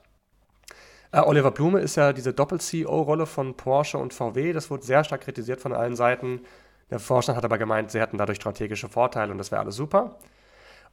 [1.11, 4.53] Äh, Oliver Blume ist ja diese Doppel-CEO-Rolle von Porsche und VW.
[4.53, 6.43] Das wurde sehr stark kritisiert von allen Seiten.
[6.91, 10.17] Der Vorstand hat aber gemeint, sie hätten dadurch strategische Vorteile und das wäre alles super.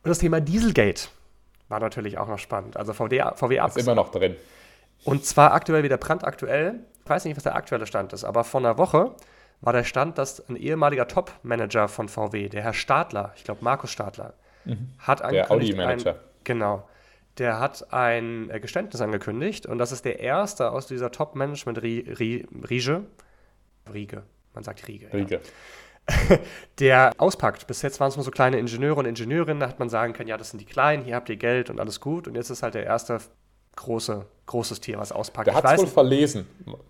[0.03, 1.09] Und das Thema Dieselgate
[1.71, 2.77] war natürlich auch noch spannend.
[2.77, 4.35] Also VW, VW Ist immer noch drin.
[5.03, 6.81] Und zwar aktuell wieder brandaktuell.
[7.03, 9.15] Ich weiß nicht, was der aktuelle Stand ist, aber vor einer Woche
[9.61, 13.89] war der Stand, dass ein ehemaliger Top-Manager von VW, der Herr Stadler, ich glaube Markus
[13.89, 14.33] Stadler,
[14.65, 14.89] mhm.
[14.99, 15.77] hat angekündigt.
[15.77, 16.19] Der Audi-Manager.
[16.43, 16.87] Genau.
[17.37, 22.47] Der hat ein äh, Geständnis angekündigt und das ist der erste aus dieser Top-Management-Riege.
[23.93, 25.11] Riege, man sagt Riege.
[25.13, 25.35] Riege.
[25.35, 25.41] Ja
[26.79, 27.67] der auspackt.
[27.67, 30.29] Bis jetzt waren es nur so kleine Ingenieure und Ingenieurinnen, da hat man sagen können,
[30.29, 32.27] ja, das sind die Kleinen, hier habt ihr Geld und alles gut.
[32.27, 33.19] Und jetzt ist halt der erste
[33.75, 35.47] große, großes Tier, was auspackt.
[35.47, 36.45] Der hat es wohl verlesen.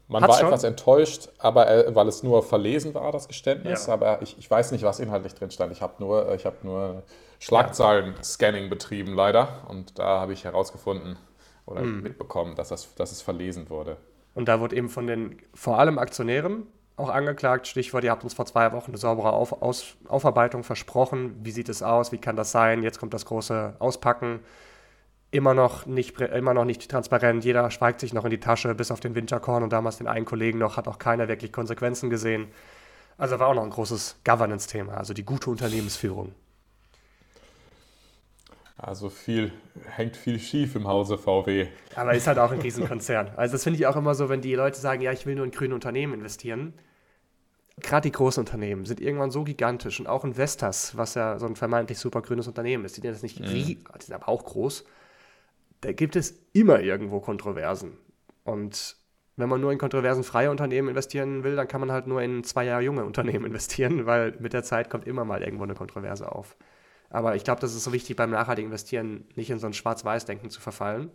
[0.07, 0.47] Man Hat's war schon?
[0.47, 3.87] etwas enttäuscht, aber äh, weil es nur verlesen war, das Geständnis.
[3.87, 3.93] Ja.
[3.93, 5.71] Aber ich, ich weiß nicht, was inhaltlich drin stand.
[5.71, 7.03] Ich habe nur, hab nur
[7.39, 9.65] Schlagzeilen-Scanning betrieben, leider.
[9.67, 11.17] Und da habe ich herausgefunden
[11.65, 12.01] oder hm.
[12.01, 13.97] mitbekommen, dass, das, dass es verlesen wurde.
[14.33, 16.67] Und da wurde eben von den vor allem Aktionären
[17.01, 17.67] auch angeklagt.
[17.67, 21.35] Stichwort, ihr habt uns vor zwei Wochen eine saubere Auf Aus Aufarbeitung versprochen.
[21.43, 22.11] Wie sieht es aus?
[22.11, 22.83] Wie kann das sein?
[22.83, 24.39] Jetzt kommt das große Auspacken.
[25.31, 27.43] Immer noch nicht, immer noch nicht transparent.
[27.45, 30.25] Jeder schweigt sich noch in die Tasche, bis auf den Winterkorn und damals den einen
[30.25, 32.47] Kollegen noch, hat auch keiner wirklich Konsequenzen gesehen.
[33.17, 36.33] Also war auch noch ein großes Governance-Thema, also die gute Unternehmensführung.
[38.81, 39.51] Also viel,
[39.91, 41.67] hängt viel schief im Hause VW.
[41.95, 43.29] Aber ist halt auch ein Riesenkonzern.
[43.35, 45.45] Also das finde ich auch immer so, wenn die Leute sagen, ja, ich will nur
[45.45, 46.73] in grüne Unternehmen investieren.
[47.79, 51.55] Gerade die großen Unternehmen sind irgendwann so gigantisch und auch Investas, was ja so ein
[51.55, 53.45] vermeintlich super grünes Unternehmen ist, die sind jetzt nicht, mhm.
[53.45, 54.85] die sind aber auch groß.
[55.81, 57.97] Da gibt es immer irgendwo Kontroversen.
[58.43, 58.97] Und
[59.37, 62.65] wenn man nur in kontroversenfreie Unternehmen investieren will, dann kann man halt nur in zwei
[62.65, 66.55] Jahre junge Unternehmen investieren, weil mit der Zeit kommt immer mal irgendwo eine Kontroverse auf.
[67.09, 70.49] Aber ich glaube, das ist so wichtig beim nachhaltigen Investieren, nicht in so ein Schwarz-Weiß-Denken
[70.49, 71.11] zu verfallen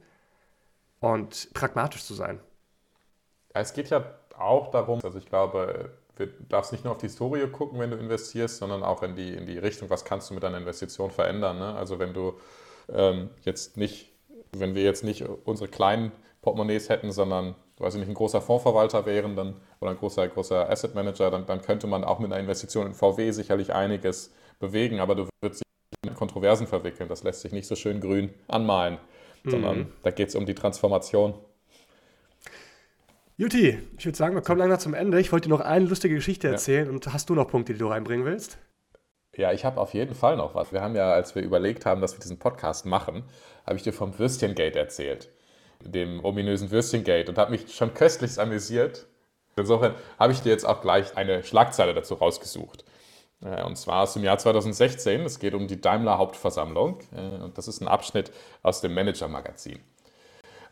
[1.01, 2.41] und pragmatisch zu sein.
[3.55, 4.05] Es geht ja
[4.37, 7.97] auch darum, also ich glaube, du darfst nicht nur auf die Historie gucken, wenn du
[7.97, 11.59] investierst, sondern auch in die, in die Richtung, was kannst du mit deiner Investition verändern.
[11.59, 11.75] Ne?
[11.75, 12.35] Also wenn du
[12.93, 14.13] ähm, jetzt nicht,
[14.53, 19.05] wenn wir jetzt nicht unsere kleinen Portemonnaies hätten, sondern weiß ich nicht, ein großer Fondsverwalter
[19.05, 22.41] wären dann, oder ein großer, großer Asset Manager, dann, dann könnte man auch mit einer
[22.41, 25.63] Investition in VW sicherlich einiges bewegen, aber du würdest
[26.07, 27.09] in Kontroversen verwickeln.
[27.09, 28.99] Das lässt sich nicht so schön grün anmalen,
[29.45, 29.51] mhm.
[29.51, 31.35] sondern da geht es um die Transformation.
[33.39, 35.21] Juti, ich würde sagen, wir kommen langsam zum Ende.
[35.21, 36.91] Ich wollte dir noch eine lustige Geschichte erzählen ja.
[36.91, 38.57] und hast du noch Punkte, die du reinbringen willst?
[39.37, 40.73] Ja, ich habe auf jeden Fall noch was.
[40.73, 43.25] Wir haben ja, als wir überlegt haben, dass wir diesen Podcast machen,
[43.67, 45.29] habe ich dir vom Würstchengate erzählt,
[45.85, 49.07] dem ominösen Würstchengate und habe mich schon köstlich amüsiert.
[49.57, 52.87] Insofern habe ich dir jetzt auch gleich eine Schlagzeile dazu rausgesucht.
[53.43, 55.21] Äh, und zwar aus dem Jahr 2016.
[55.27, 57.01] Es geht um die Daimler Hauptversammlung.
[57.15, 59.81] Äh, und das ist ein Abschnitt aus dem Manager-Magazin.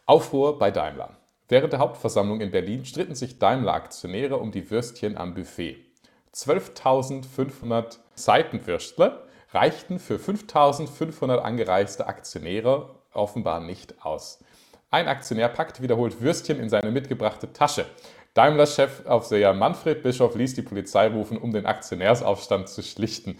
[0.06, 1.18] Aufruhr bei Daimler.
[1.48, 5.76] Während der Hauptversammlung in Berlin stritten sich Daimler-Aktionäre um die Würstchen am Buffet.
[6.34, 14.42] 12.500 Seitenwürstler reichten für 5.500 angereiste Aktionäre offenbar nicht aus.
[14.90, 17.84] Ein Aktionär packte wiederholt Würstchen in seine mitgebrachte Tasche.
[18.34, 23.38] Daimler-Chef Aufseher Manfred Bischof ließ die Polizei rufen, um den Aktionärsaufstand zu schlichten.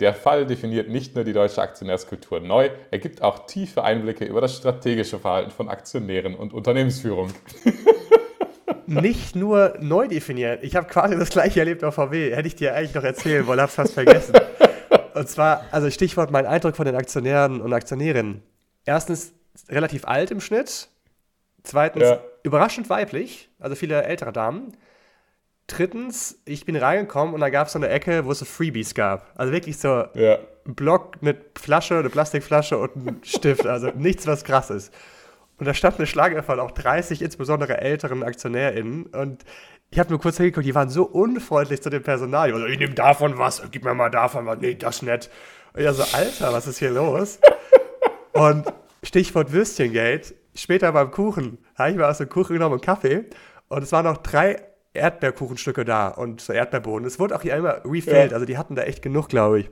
[0.00, 4.40] Der Fall definiert nicht nur die deutsche Aktionärskultur neu, er gibt auch tiefe Einblicke über
[4.40, 7.32] das strategische Verhalten von Aktionären und Unternehmensführung.
[8.86, 10.62] Nicht nur neu definiert.
[10.62, 12.34] Ich habe quasi das gleiche erlebt auf VW.
[12.34, 14.34] Hätte ich dir eigentlich noch erzählen wollen, hab's fast vergessen.
[15.14, 18.42] Und zwar, also Stichwort mein Eindruck von den Aktionären und Aktionärinnen.
[18.84, 19.32] Erstens
[19.70, 20.88] relativ alt im Schnitt,
[21.64, 22.20] Zweitens, ja.
[22.42, 24.76] überraschend weiblich, also viele ältere Damen.
[25.66, 28.94] Drittens, ich bin reingekommen und da gab es so eine Ecke, wo es so Freebies
[28.94, 29.32] gab.
[29.34, 30.38] Also wirklich so ja.
[30.66, 33.66] ein Block mit Flasche, eine Plastikflasche und ein Stift.
[33.66, 34.92] Also nichts, was krass ist.
[35.58, 39.06] Und da stand eine Schlange von auch 30, insbesondere älteren AktionärInnen.
[39.06, 39.44] Und
[39.90, 42.50] ich habe nur kurz hingeguckt, die waren so unfreundlich zu dem Personal.
[42.50, 44.58] Ich, so, ich nehme davon was, gib mir mal davon was.
[44.58, 45.30] Nee, das nicht.
[45.72, 47.38] Und ich so, Alter, was ist hier los?
[48.32, 48.66] Und
[49.02, 53.24] Stichwort Würstchengate später beim Kuchen habe ich mir aus dem Kuchen genommen und Kaffee
[53.68, 54.62] und es waren noch drei
[54.94, 57.06] Erdbeerkuchenstücke da und so Erdbeerbohnen.
[57.06, 58.34] Es wurde auch hier immer refilled, ja.
[58.34, 59.70] also die hatten da echt genug, glaube ich.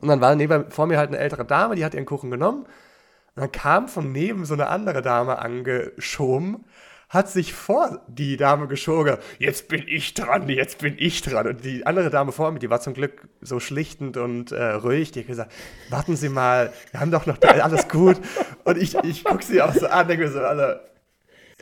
[0.00, 2.62] Und dann war neben, vor mir halt eine ältere Dame, die hat ihren Kuchen genommen.
[2.62, 6.64] Und dann kam von neben so eine andere Dame angeschoben,
[7.08, 9.16] hat sich vor die Dame geschoben.
[9.38, 11.46] Jetzt bin ich dran, jetzt bin ich dran.
[11.46, 15.12] Und die andere Dame vor mir, die war zum Glück so schlichtend und äh, ruhig.
[15.12, 15.52] Die hat gesagt,
[15.88, 18.20] warten Sie mal, wir haben doch noch alles gut.
[18.64, 20.88] Und ich, ich gucke sie auch so an, denke mir so, alle,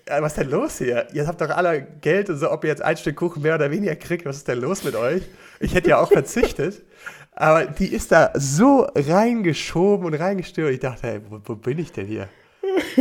[0.09, 1.07] was ist denn los hier?
[1.12, 3.71] Ihr habt doch alle Geld und so, ob ihr jetzt ein Stück Kuchen mehr oder
[3.71, 5.23] weniger kriegt, was ist denn los mit euch?
[5.61, 6.83] Ich hätte ja auch verzichtet.
[7.33, 10.73] Aber die ist da so reingeschoben und reingestört.
[10.73, 12.29] Ich dachte, hey, wo, wo bin ich denn hier?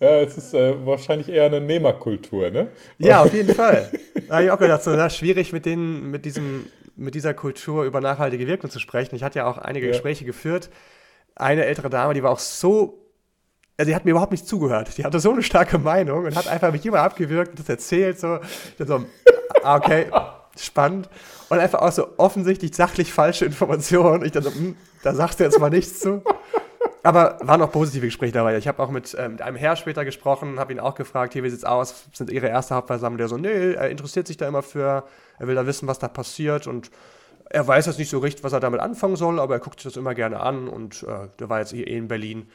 [0.00, 2.68] ja, es ist äh, wahrscheinlich eher eine Nehmerkultur, ne?
[2.98, 3.90] Ja, auf jeden Fall.
[4.28, 7.82] Da habe ich auch gedacht, so na, schwierig mit, den, mit, diesem, mit dieser Kultur
[7.84, 9.16] über nachhaltige Wirkung zu sprechen.
[9.16, 9.92] Ich hatte ja auch einige ja.
[9.92, 10.70] Gespräche geführt
[11.34, 13.01] eine ältere Dame, die war auch so
[13.76, 14.96] also die hat mir überhaupt nicht zugehört.
[14.98, 18.18] Die hatte so eine starke Meinung und hat einfach mich immer abgewürgt und das erzählt
[18.18, 18.38] so.
[18.78, 19.04] Ich so,
[19.62, 20.06] ah, okay,
[20.56, 21.08] spannend.
[21.48, 24.24] Und einfach auch so offensichtlich sachlich falsche Informationen.
[24.24, 26.22] Ich dachte so, hm, da sagst du jetzt mal nichts zu.
[27.02, 28.56] Aber waren auch positive Gespräche dabei.
[28.56, 31.42] Ich habe auch mit, äh, mit einem Herr später gesprochen, habe ihn auch gefragt, hier,
[31.42, 32.04] wie sieht's aus?
[32.12, 33.18] Sind Ihre erste Hauptversammlung?
[33.18, 35.04] Der so, nee, er interessiert sich da immer für,
[35.38, 36.90] er will da wissen, was da passiert und
[37.50, 39.92] er weiß jetzt nicht so richtig, was er damit anfangen soll, aber er guckt sich
[39.92, 42.48] das immer gerne an und äh, der war jetzt eh in Berlin.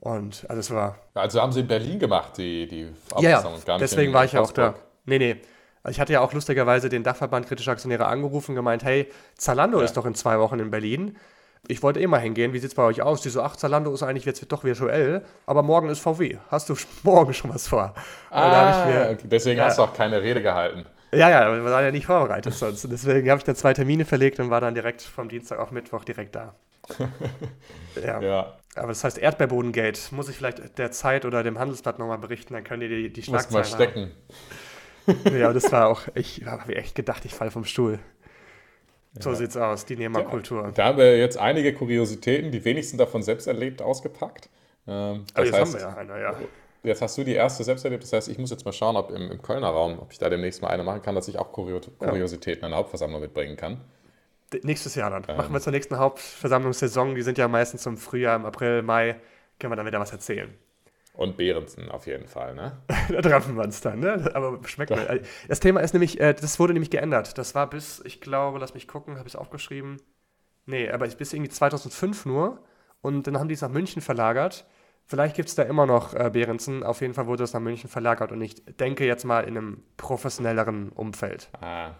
[0.00, 0.96] Und also es war.
[1.14, 3.50] Also haben sie in Berlin gemacht, die, die ja, ja.
[3.50, 4.74] nicht deswegen war ich ja auch da.
[5.04, 5.36] Nee, nee.
[5.82, 9.78] Also ich hatte ja auch lustigerweise den Dachverband kritischer Aktionäre angerufen und gemeint, hey, Zalando
[9.78, 9.84] ja.
[9.84, 11.16] ist doch in zwei Wochen in Berlin.
[11.68, 13.20] Ich wollte eh mal hingehen, wie sieht es bei euch aus?
[13.20, 16.38] Die so, ach, Zalando ist eigentlich jetzt doch virtuell, aber morgen ist VW.
[16.50, 17.94] Hast du morgen schon was vor?
[18.30, 20.86] Ah, mir, deswegen ja, hast du auch keine Rede gehalten.
[21.12, 22.86] Ja, ja, wir waren ja nicht vorbereitet sonst.
[22.90, 26.04] deswegen habe ich dann zwei Termine verlegt und war dann direkt vom Dienstag auf Mittwoch
[26.04, 26.54] direkt da.
[28.04, 28.20] ja.
[28.20, 28.59] ja.
[28.80, 30.00] Aber das heißt Erdbeerbodengate.
[30.12, 33.22] Muss ich vielleicht der Zeit oder dem Handelsblatt nochmal berichten, dann können die die, die
[33.22, 34.10] Schlagzeilen mal stecken.
[35.38, 37.98] ja, das war auch, ich habe echt gedacht, ich falle vom Stuhl.
[39.18, 39.36] So ja.
[39.36, 40.66] sieht's aus, die Nehmerkultur.
[40.66, 44.48] Ja, da haben wir jetzt einige Kuriositäten, die wenigsten davon selbst erlebt, ausgepackt.
[44.86, 46.34] Ähm, Aber jetzt heißt, haben wir ja eine, ja.
[46.82, 49.10] Jetzt hast du die erste selbst erlebt, das heißt, ich muss jetzt mal schauen, ob
[49.10, 51.52] im, im Kölner Raum, ob ich da demnächst mal eine machen kann, dass ich auch
[51.52, 52.68] Kuriositäten ja.
[52.68, 53.80] der Hauptversammlung mitbringen kann.
[54.62, 55.24] Nächstes Jahr dann.
[55.28, 55.36] Ähm.
[55.36, 57.14] Machen wir zur nächsten Hauptversammlungssaison.
[57.14, 59.16] Die sind ja meistens im Frühjahr, im April, Mai.
[59.58, 60.52] Können wir dann wieder was erzählen.
[61.12, 62.80] Und Behrensen auf jeden Fall, ne?
[63.08, 64.30] da treffen wir uns dann, ne?
[64.34, 65.20] Aber schmeckt mir.
[65.48, 67.36] Das Thema ist nämlich, äh, das wurde nämlich geändert.
[67.36, 69.98] Das war bis, ich glaube, lass mich gucken, habe ich es aufgeschrieben.
[70.66, 72.62] Nee, aber bis irgendwie 2005 nur.
[73.02, 74.66] Und dann haben die es nach München verlagert.
[75.04, 76.84] Vielleicht gibt es da immer noch äh, Behrensen.
[76.84, 78.30] Auf jeden Fall wurde es nach München verlagert.
[78.30, 81.50] Und ich denke jetzt mal in einem professionelleren Umfeld.
[81.60, 81.96] Ah.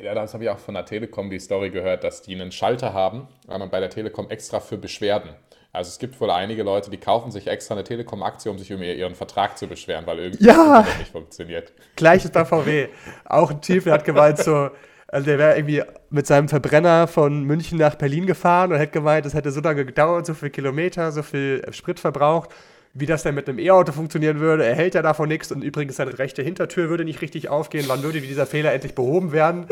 [0.00, 2.94] Ja, das habe ich auch von der Telekom die Story gehört, dass die einen Schalter
[2.94, 5.30] haben, weil man bei der Telekom extra für Beschwerden.
[5.72, 8.84] Also es gibt wohl einige Leute, die kaufen sich extra eine Telekom-Aktie, um sich über
[8.84, 10.82] ihren Vertrag zu beschweren, weil irgendwie ja.
[10.82, 11.72] das nicht funktioniert.
[11.96, 12.88] Gleiches bei VW.
[13.24, 14.70] Auch ein Typ, der hat gemeint so,
[15.08, 19.24] also der wäre irgendwie mit seinem Verbrenner von München nach Berlin gefahren und hätte gemeint,
[19.24, 22.50] es hätte so lange gedauert, so viele Kilometer, so viel Sprit verbraucht
[22.94, 24.64] wie das denn mit einem E-Auto funktionieren würde.
[24.64, 27.86] Er hält ja davon nichts und übrigens seine rechte Hintertür würde nicht richtig aufgehen.
[27.88, 29.66] Wann würde dieser Fehler endlich behoben werden?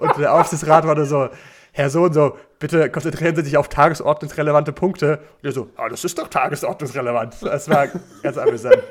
[0.00, 1.28] Und der Aufsichtsrat war da so,
[1.72, 5.18] Herr so und so, bitte konzentrieren Sie sich auf tagesordnungsrelevante Punkte.
[5.42, 7.36] Und er so, ah, das ist doch tagesordnungsrelevant.
[7.42, 7.88] Das war
[8.22, 8.82] ganz amüsant.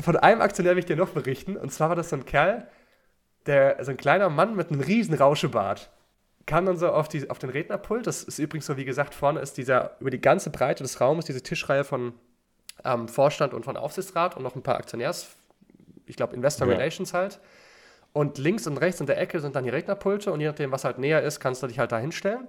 [0.00, 1.56] Von einem Aktionär will ich dir noch berichten.
[1.56, 2.68] Und zwar war das so ein Kerl,
[3.46, 5.90] der, so ein kleiner Mann mit einem riesen Rauschebart
[6.46, 8.06] kam dann so auf, die, auf den Rednerpult.
[8.06, 11.26] Das ist übrigens so, wie gesagt, vorne ist dieser, über die ganze Breite des Raumes,
[11.26, 12.14] diese Tischreihe von
[12.84, 15.28] ähm, Vorstand und von Aufsichtsrat und noch ein paar Aktionärs,
[16.06, 16.74] ich glaube Investor ja.
[16.74, 17.40] Relations halt.
[18.12, 20.84] Und links und rechts in der Ecke sind dann die Rednerpulte und je nachdem, was
[20.84, 22.48] halt näher ist, kannst du dich halt da hinstellen.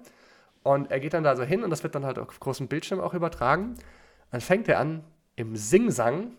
[0.64, 3.00] Und er geht dann da so hin und das wird dann halt auf großem Bildschirm
[3.00, 3.76] auch übertragen.
[4.32, 5.04] Dann fängt er an,
[5.36, 6.34] im Singsang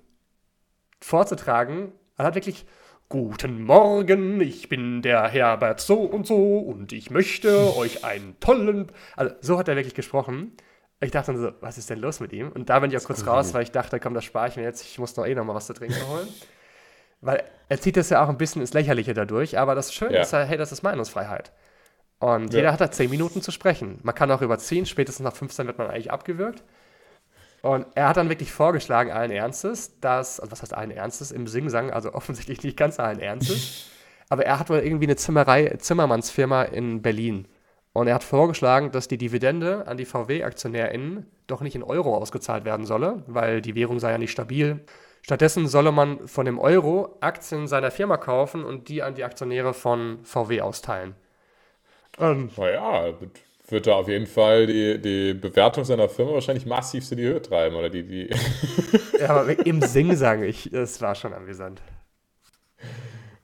[1.00, 1.92] vorzutragen.
[2.16, 2.66] Er hat wirklich
[3.12, 8.90] Guten Morgen, ich bin der Herbert so und so und ich möchte euch einen tollen.
[9.16, 10.52] Also, so hat er wirklich gesprochen.
[11.02, 12.52] Ich dachte dann so, was ist denn los mit ihm?
[12.52, 14.62] Und da bin ich auch kurz raus, weil ich dachte, komm, das spare ich mir
[14.62, 14.84] jetzt.
[14.84, 16.28] Ich muss doch eh noch mal was zu trinken holen.
[17.20, 19.58] weil er zieht das ja auch ein bisschen ins Lächerliche dadurch.
[19.58, 20.22] Aber das Schöne ja.
[20.22, 21.52] ist hey, das ist Meinungsfreiheit.
[22.20, 22.60] Und ja.
[22.60, 23.98] jeder hat da zehn Minuten zu sprechen.
[24.02, 24.86] Man kann auch überziehen.
[24.86, 26.62] Spätestens nach 15 wird man eigentlich abgewürgt.
[27.62, 31.46] Und er hat dann wirklich vorgeschlagen, allen Ernstes, dass, also was heißt allen Ernstes, im
[31.46, 33.86] Singsang, also offensichtlich nicht ganz allen Ernstes,
[34.28, 37.46] aber er hat wohl irgendwie eine Zimmerei, Zimmermannsfirma in Berlin.
[37.92, 42.64] Und er hat vorgeschlagen, dass die Dividende an die VW-AktionärInnen doch nicht in Euro ausgezahlt
[42.64, 44.80] werden solle, weil die Währung sei ja nicht stabil.
[45.20, 49.74] Stattdessen solle man von dem Euro Aktien seiner Firma kaufen und die an die Aktionäre
[49.74, 51.14] von VW austeilen.
[52.18, 53.14] Ähm, naja,
[53.68, 57.40] wird da auf jeden Fall die, die Bewertung seiner Firma wahrscheinlich massiv in die Höhe
[57.40, 57.76] treiben.
[57.76, 58.30] Oder die, die
[59.20, 61.80] ja, aber im Sing sage ich, das war schon amüsant.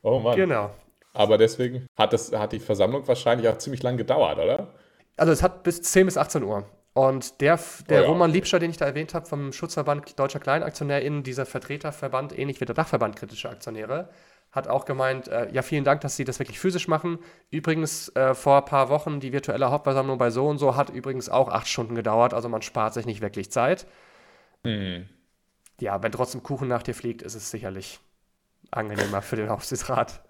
[0.03, 0.37] Oh Mann.
[0.37, 0.71] Genau.
[1.13, 4.75] Aber deswegen hat, das, hat die Versammlung wahrscheinlich auch ziemlich lang gedauert, oder?
[5.17, 6.65] Also es hat bis 10 bis 18 Uhr.
[6.95, 8.09] Und der, der oh ja.
[8.09, 12.65] Roman Liebscher, den ich da erwähnt habe, vom Schutzverband Deutscher KleinaktionärInnen, dieser Vertreterverband, ähnlich wie
[12.65, 14.09] der Dachverband kritischer Aktionäre,
[14.51, 17.19] hat auch gemeint, äh, ja, vielen Dank, dass Sie das wirklich physisch machen.
[17.51, 21.29] Übrigens, äh, vor ein paar Wochen, die virtuelle Hauptversammlung bei so und so hat übrigens
[21.29, 23.87] auch acht Stunden gedauert, also man spart sich nicht wirklich Zeit.
[24.65, 25.09] Mhm.
[25.81, 28.01] Ja, wenn trotzdem Kuchen nach dir fliegt, ist es sicherlich
[28.71, 30.21] angenehmer für den Aufsichtsrat.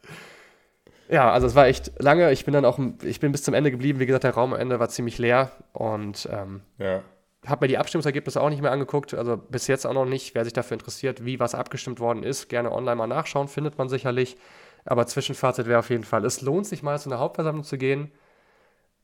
[1.08, 2.30] Ja, also es war echt lange.
[2.32, 3.98] Ich bin dann auch, ich bin bis zum Ende geblieben.
[3.98, 7.02] Wie gesagt, der Raum am Ende war ziemlich leer und ähm, ja.
[7.46, 9.14] habe mir die Abstimmungsergebnisse auch nicht mehr angeguckt.
[9.14, 10.34] Also bis jetzt auch noch nicht.
[10.34, 13.88] Wer sich dafür interessiert, wie was abgestimmt worden ist, gerne online mal nachschauen, findet man
[13.88, 14.36] sicherlich.
[14.84, 18.12] Aber Zwischenfazit wäre auf jeden Fall, es lohnt sich mal zu einer Hauptversammlung zu gehen.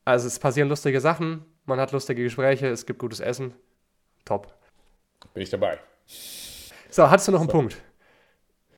[0.03, 3.55] Also es passieren lustige Sachen, man hat lustige Gespräche, es gibt gutes Essen.
[4.23, 4.53] Top.
[5.33, 5.79] Bin ich dabei.
[6.89, 7.57] So, hast du noch einen so.
[7.57, 7.77] Punkt?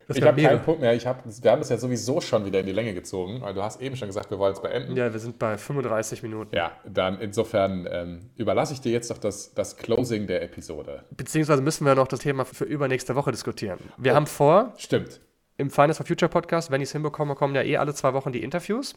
[0.08, 0.94] Das ich habe keinen Punkt mehr.
[0.94, 3.62] Ich hab, wir haben es ja sowieso schon wieder in die Länge gezogen, weil du
[3.62, 4.96] hast eben schon gesagt, wir wollen es beenden.
[4.96, 6.56] Ja, wir sind bei 35 Minuten.
[6.56, 11.04] Ja, dann insofern ähm, überlasse ich dir jetzt doch das, das Closing der Episode.
[11.12, 13.80] Beziehungsweise müssen wir noch das Thema für übernächste Woche diskutieren.
[13.98, 14.74] Wir oh, haben vor.
[14.78, 15.20] Stimmt.
[15.58, 18.32] Im Finance for Future Podcast, wenn ich es hinbekomme, kommen ja eh alle zwei Wochen
[18.32, 18.96] die Interviews.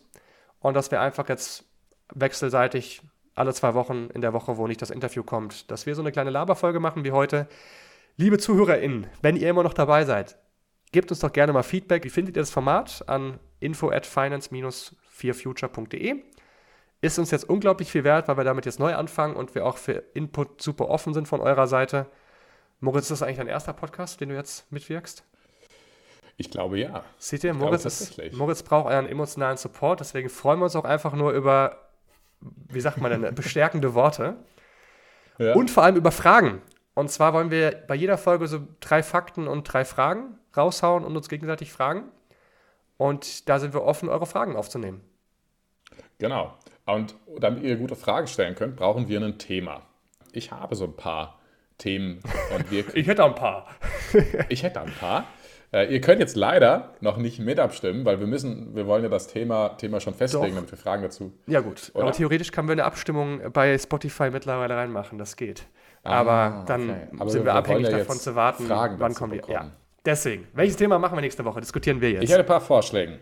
[0.60, 1.64] Und dass wir einfach jetzt
[2.14, 3.02] wechselseitig
[3.34, 6.12] alle zwei Wochen in der Woche, wo nicht das Interview kommt, dass wir so eine
[6.12, 7.48] kleine Laberfolge machen wie heute.
[8.16, 10.36] Liebe ZuhörerInnen, wenn ihr immer noch dabei seid,
[10.92, 12.04] Gebt uns doch gerne mal Feedback.
[12.04, 13.04] Wie findet ihr das Format?
[13.06, 16.22] An info at finance-4future.de.
[17.02, 19.78] Ist uns jetzt unglaublich viel wert, weil wir damit jetzt neu anfangen und wir auch
[19.78, 22.06] für Input super offen sind von eurer Seite.
[22.80, 25.24] Moritz, ist das eigentlich dein erster Podcast, den du jetzt mitwirkst?
[26.36, 27.04] Ich glaube ja.
[27.18, 31.12] Seht ihr, Moritz, ist, Moritz braucht euren emotionalen Support, deswegen freuen wir uns auch einfach
[31.12, 31.90] nur über,
[32.40, 34.36] wie sagt man denn, bestärkende Worte.
[35.38, 35.54] Ja.
[35.54, 36.62] Und vor allem über Fragen.
[36.94, 41.16] Und zwar wollen wir bei jeder Folge so drei Fakten und drei Fragen raushauen und
[41.16, 42.10] uns gegenseitig fragen.
[42.96, 45.00] Und da sind wir offen, eure Fragen aufzunehmen.
[46.18, 46.54] Genau.
[46.86, 49.82] Und damit ihr gute Fragen stellen könnt, brauchen wir ein Thema.
[50.32, 51.38] Ich habe so ein paar
[51.78, 52.20] Themen
[52.54, 52.84] und wir.
[52.94, 53.66] ich hätte ein paar.
[54.48, 55.24] ich hätte ein paar.
[55.72, 59.08] Äh, ihr könnt jetzt leider noch nicht mit abstimmen, weil wir müssen, wir wollen ja
[59.08, 60.54] das Thema, Thema schon festlegen, Doch.
[60.56, 61.32] damit wir Fragen dazu.
[61.46, 61.92] Ja, gut.
[61.94, 62.04] Oder?
[62.04, 65.66] Aber theoretisch können wir eine Abstimmung bei Spotify mittlerweile reinmachen, das geht.
[66.02, 67.08] Ah, Aber dann okay.
[67.18, 69.52] Aber sind wir, wir abhängig ja davon zu warten, Fragen wann kommen die.
[69.52, 69.70] Ja.
[70.04, 71.60] Deswegen, welches Thema machen wir nächste Woche?
[71.60, 72.24] Diskutieren wir jetzt.
[72.24, 73.18] Ich hätte ein paar Vorschläge.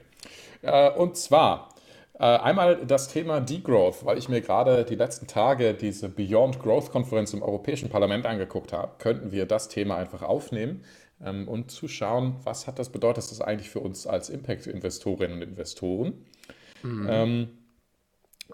[0.63, 1.75] Äh, und zwar
[2.15, 6.91] äh, einmal das Thema Degrowth, weil ich mir gerade die letzten Tage diese Beyond Growth
[6.91, 10.85] Konferenz im Europäischen Parlament angeguckt habe, könnten wir das Thema einfach aufnehmen
[11.25, 15.43] ähm, und zu schauen, was hat das bedeutet das eigentlich für uns als Impact-Investorinnen und
[15.43, 16.25] Investoren.
[16.83, 17.07] Mhm.
[17.09, 17.49] Ähm,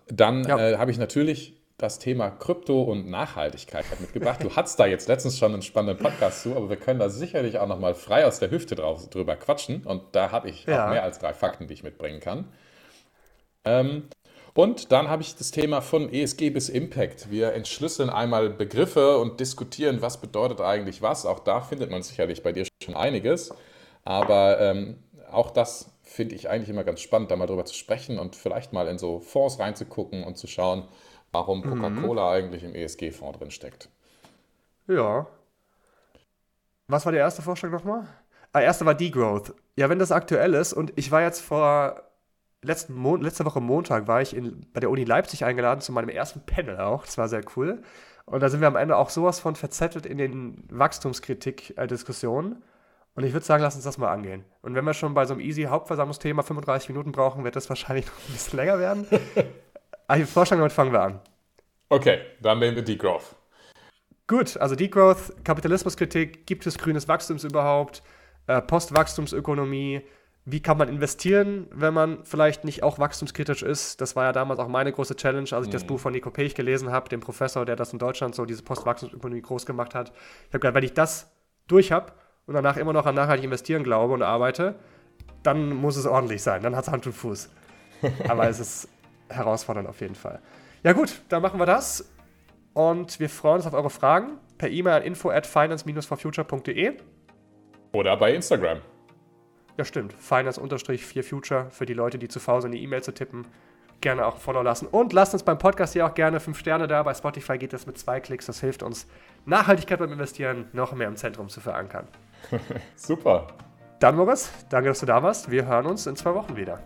[0.09, 0.59] dann ja.
[0.59, 4.43] äh, habe ich natürlich das Thema Krypto und Nachhaltigkeit mitgebracht.
[4.43, 7.59] Du hattest da jetzt letztens schon einen spannenden Podcast zu, aber wir können da sicherlich
[7.59, 9.85] auch nochmal frei aus der Hüfte drauf, drüber quatschen.
[9.85, 10.85] Und da habe ich ja.
[10.87, 12.49] auch mehr als drei Fakten, die ich mitbringen kann.
[13.65, 14.05] Ähm,
[14.55, 17.29] und dann habe ich das Thema von ESG bis Impact.
[17.31, 21.27] Wir entschlüsseln einmal Begriffe und diskutieren, was bedeutet eigentlich was.
[21.27, 23.53] Auch da findet man sicherlich bei dir schon einiges.
[24.05, 25.03] Aber ähm,
[25.33, 28.73] auch das finde ich eigentlich immer ganz spannend, da mal drüber zu sprechen und vielleicht
[28.73, 30.85] mal in so Fonds reinzugucken und zu schauen,
[31.35, 31.71] warum mhm.
[31.71, 32.37] Coca-Cola mhm.
[32.37, 33.89] eigentlich im ESG-Fonds drin steckt.
[34.87, 35.27] Ja.
[36.89, 38.07] Was war der erste Vorschlag nochmal?
[38.53, 39.55] Ah, erste war Degrowth.
[39.77, 42.03] Ja, wenn das aktuell ist und ich war jetzt vor
[42.63, 46.09] letzten Mon letzte Woche Montag war ich in, bei der Uni Leipzig eingeladen zu meinem
[46.09, 47.05] ersten Panel auch.
[47.05, 47.83] Das war sehr cool.
[48.27, 52.63] Und da sind wir am Ende auch sowas von verzettelt in den Wachstumskritik-Diskussionen.
[53.15, 54.45] Und ich würde sagen, lass uns das mal angehen.
[54.63, 58.07] Und wenn wir schon bei so einem easy Hauptversammlungsthema 35 Minuten brauchen, wird das wahrscheinlich
[58.07, 59.07] noch ein bisschen länger werden.
[60.07, 61.21] Aber ich würde vorschlagen, damit fangen wir an.
[61.89, 63.37] Okay, dann nehmen wir Degrowth.
[64.27, 68.03] Gut, also Degrowth, Kapitalismuskritik, gibt es grünes Wachstums überhaupt?
[68.47, 70.03] Äh, Postwachstumsökonomie,
[70.47, 74.01] wie kann man investieren, wenn man vielleicht nicht auch wachstumskritisch ist.
[74.01, 75.73] Das war ja damals auch meine große Challenge, als ich mhm.
[75.73, 78.63] das Buch von Nico Pech gelesen habe, dem Professor, der das in Deutschland so diese
[78.63, 80.11] Postwachstumsökonomie groß gemacht hat.
[80.11, 81.31] Ich habe gedacht, wenn ich das
[81.67, 82.13] durch habe
[82.47, 84.75] und danach immer noch an nachhaltig investieren glaube und arbeite,
[85.43, 86.63] dann muss es ordentlich sein.
[86.63, 87.51] Dann hat es Hand und Fuß.
[88.29, 88.89] Aber es ist
[89.29, 90.41] herausfordernd auf jeden Fall.
[90.83, 92.11] Ja gut, dann machen wir das.
[92.75, 96.97] Und wir freuen uns auf eure Fragen per E-Mail an info at finance-forfuture.de.
[97.93, 98.81] Oder bei Instagram.
[99.77, 100.13] Ja, stimmt.
[100.13, 103.47] Finance-4Future für die Leute, die zu faul sind, eine E-Mail zu tippen.
[104.01, 104.87] Gerne auch Follow lassen.
[104.87, 107.03] Und lasst uns beim Podcast hier auch gerne 5 Sterne da.
[107.03, 108.47] Bei Spotify geht das mit zwei Klicks.
[108.47, 109.07] Das hilft uns,
[109.47, 112.07] Nachhaltigkeit beim Investieren noch mehr im Zentrum zu verankern.
[112.97, 113.47] Super.
[114.01, 115.51] Dann, Moritz, danke, dass du da warst.
[115.51, 116.81] Wir hören uns in zwei Wochen wieder.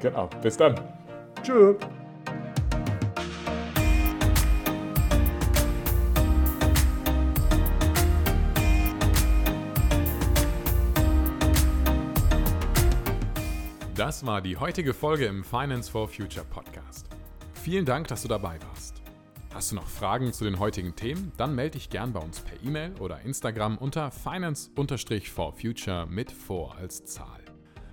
[0.00, 0.28] Genau.
[0.42, 0.74] Bis dann.
[1.42, 1.76] Tschüss.
[13.94, 17.06] Das war die heutige Folge im Finance for Future Podcast.
[17.54, 19.02] Vielen Dank, dass du dabei warst.
[19.54, 21.32] Hast du noch Fragen zu den heutigen Themen?
[21.36, 27.04] Dann melde dich gern bei uns per E-Mail oder Instagram unter finance-for-future mit vor als
[27.04, 27.41] Zahl.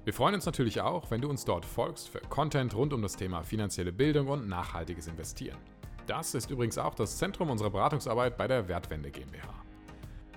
[0.09, 3.15] Wir freuen uns natürlich auch, wenn du uns dort folgst für Content rund um das
[3.15, 5.59] Thema finanzielle Bildung und nachhaltiges Investieren.
[6.07, 9.53] Das ist übrigens auch das Zentrum unserer Beratungsarbeit bei der Wertwende GmbH.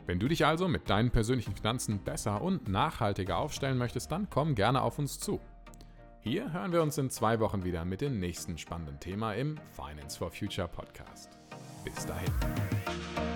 [0.04, 4.54] Wenn du dich also mit deinen persönlichen Finanzen besser und nachhaltiger aufstellen möchtest, dann komm
[4.54, 5.40] gerne auf uns zu.
[6.20, 10.18] Hier hören wir uns in zwei Wochen wieder mit dem nächsten spannenden Thema im Finance
[10.18, 11.30] for Future Podcast.
[11.82, 13.31] Bis dahin.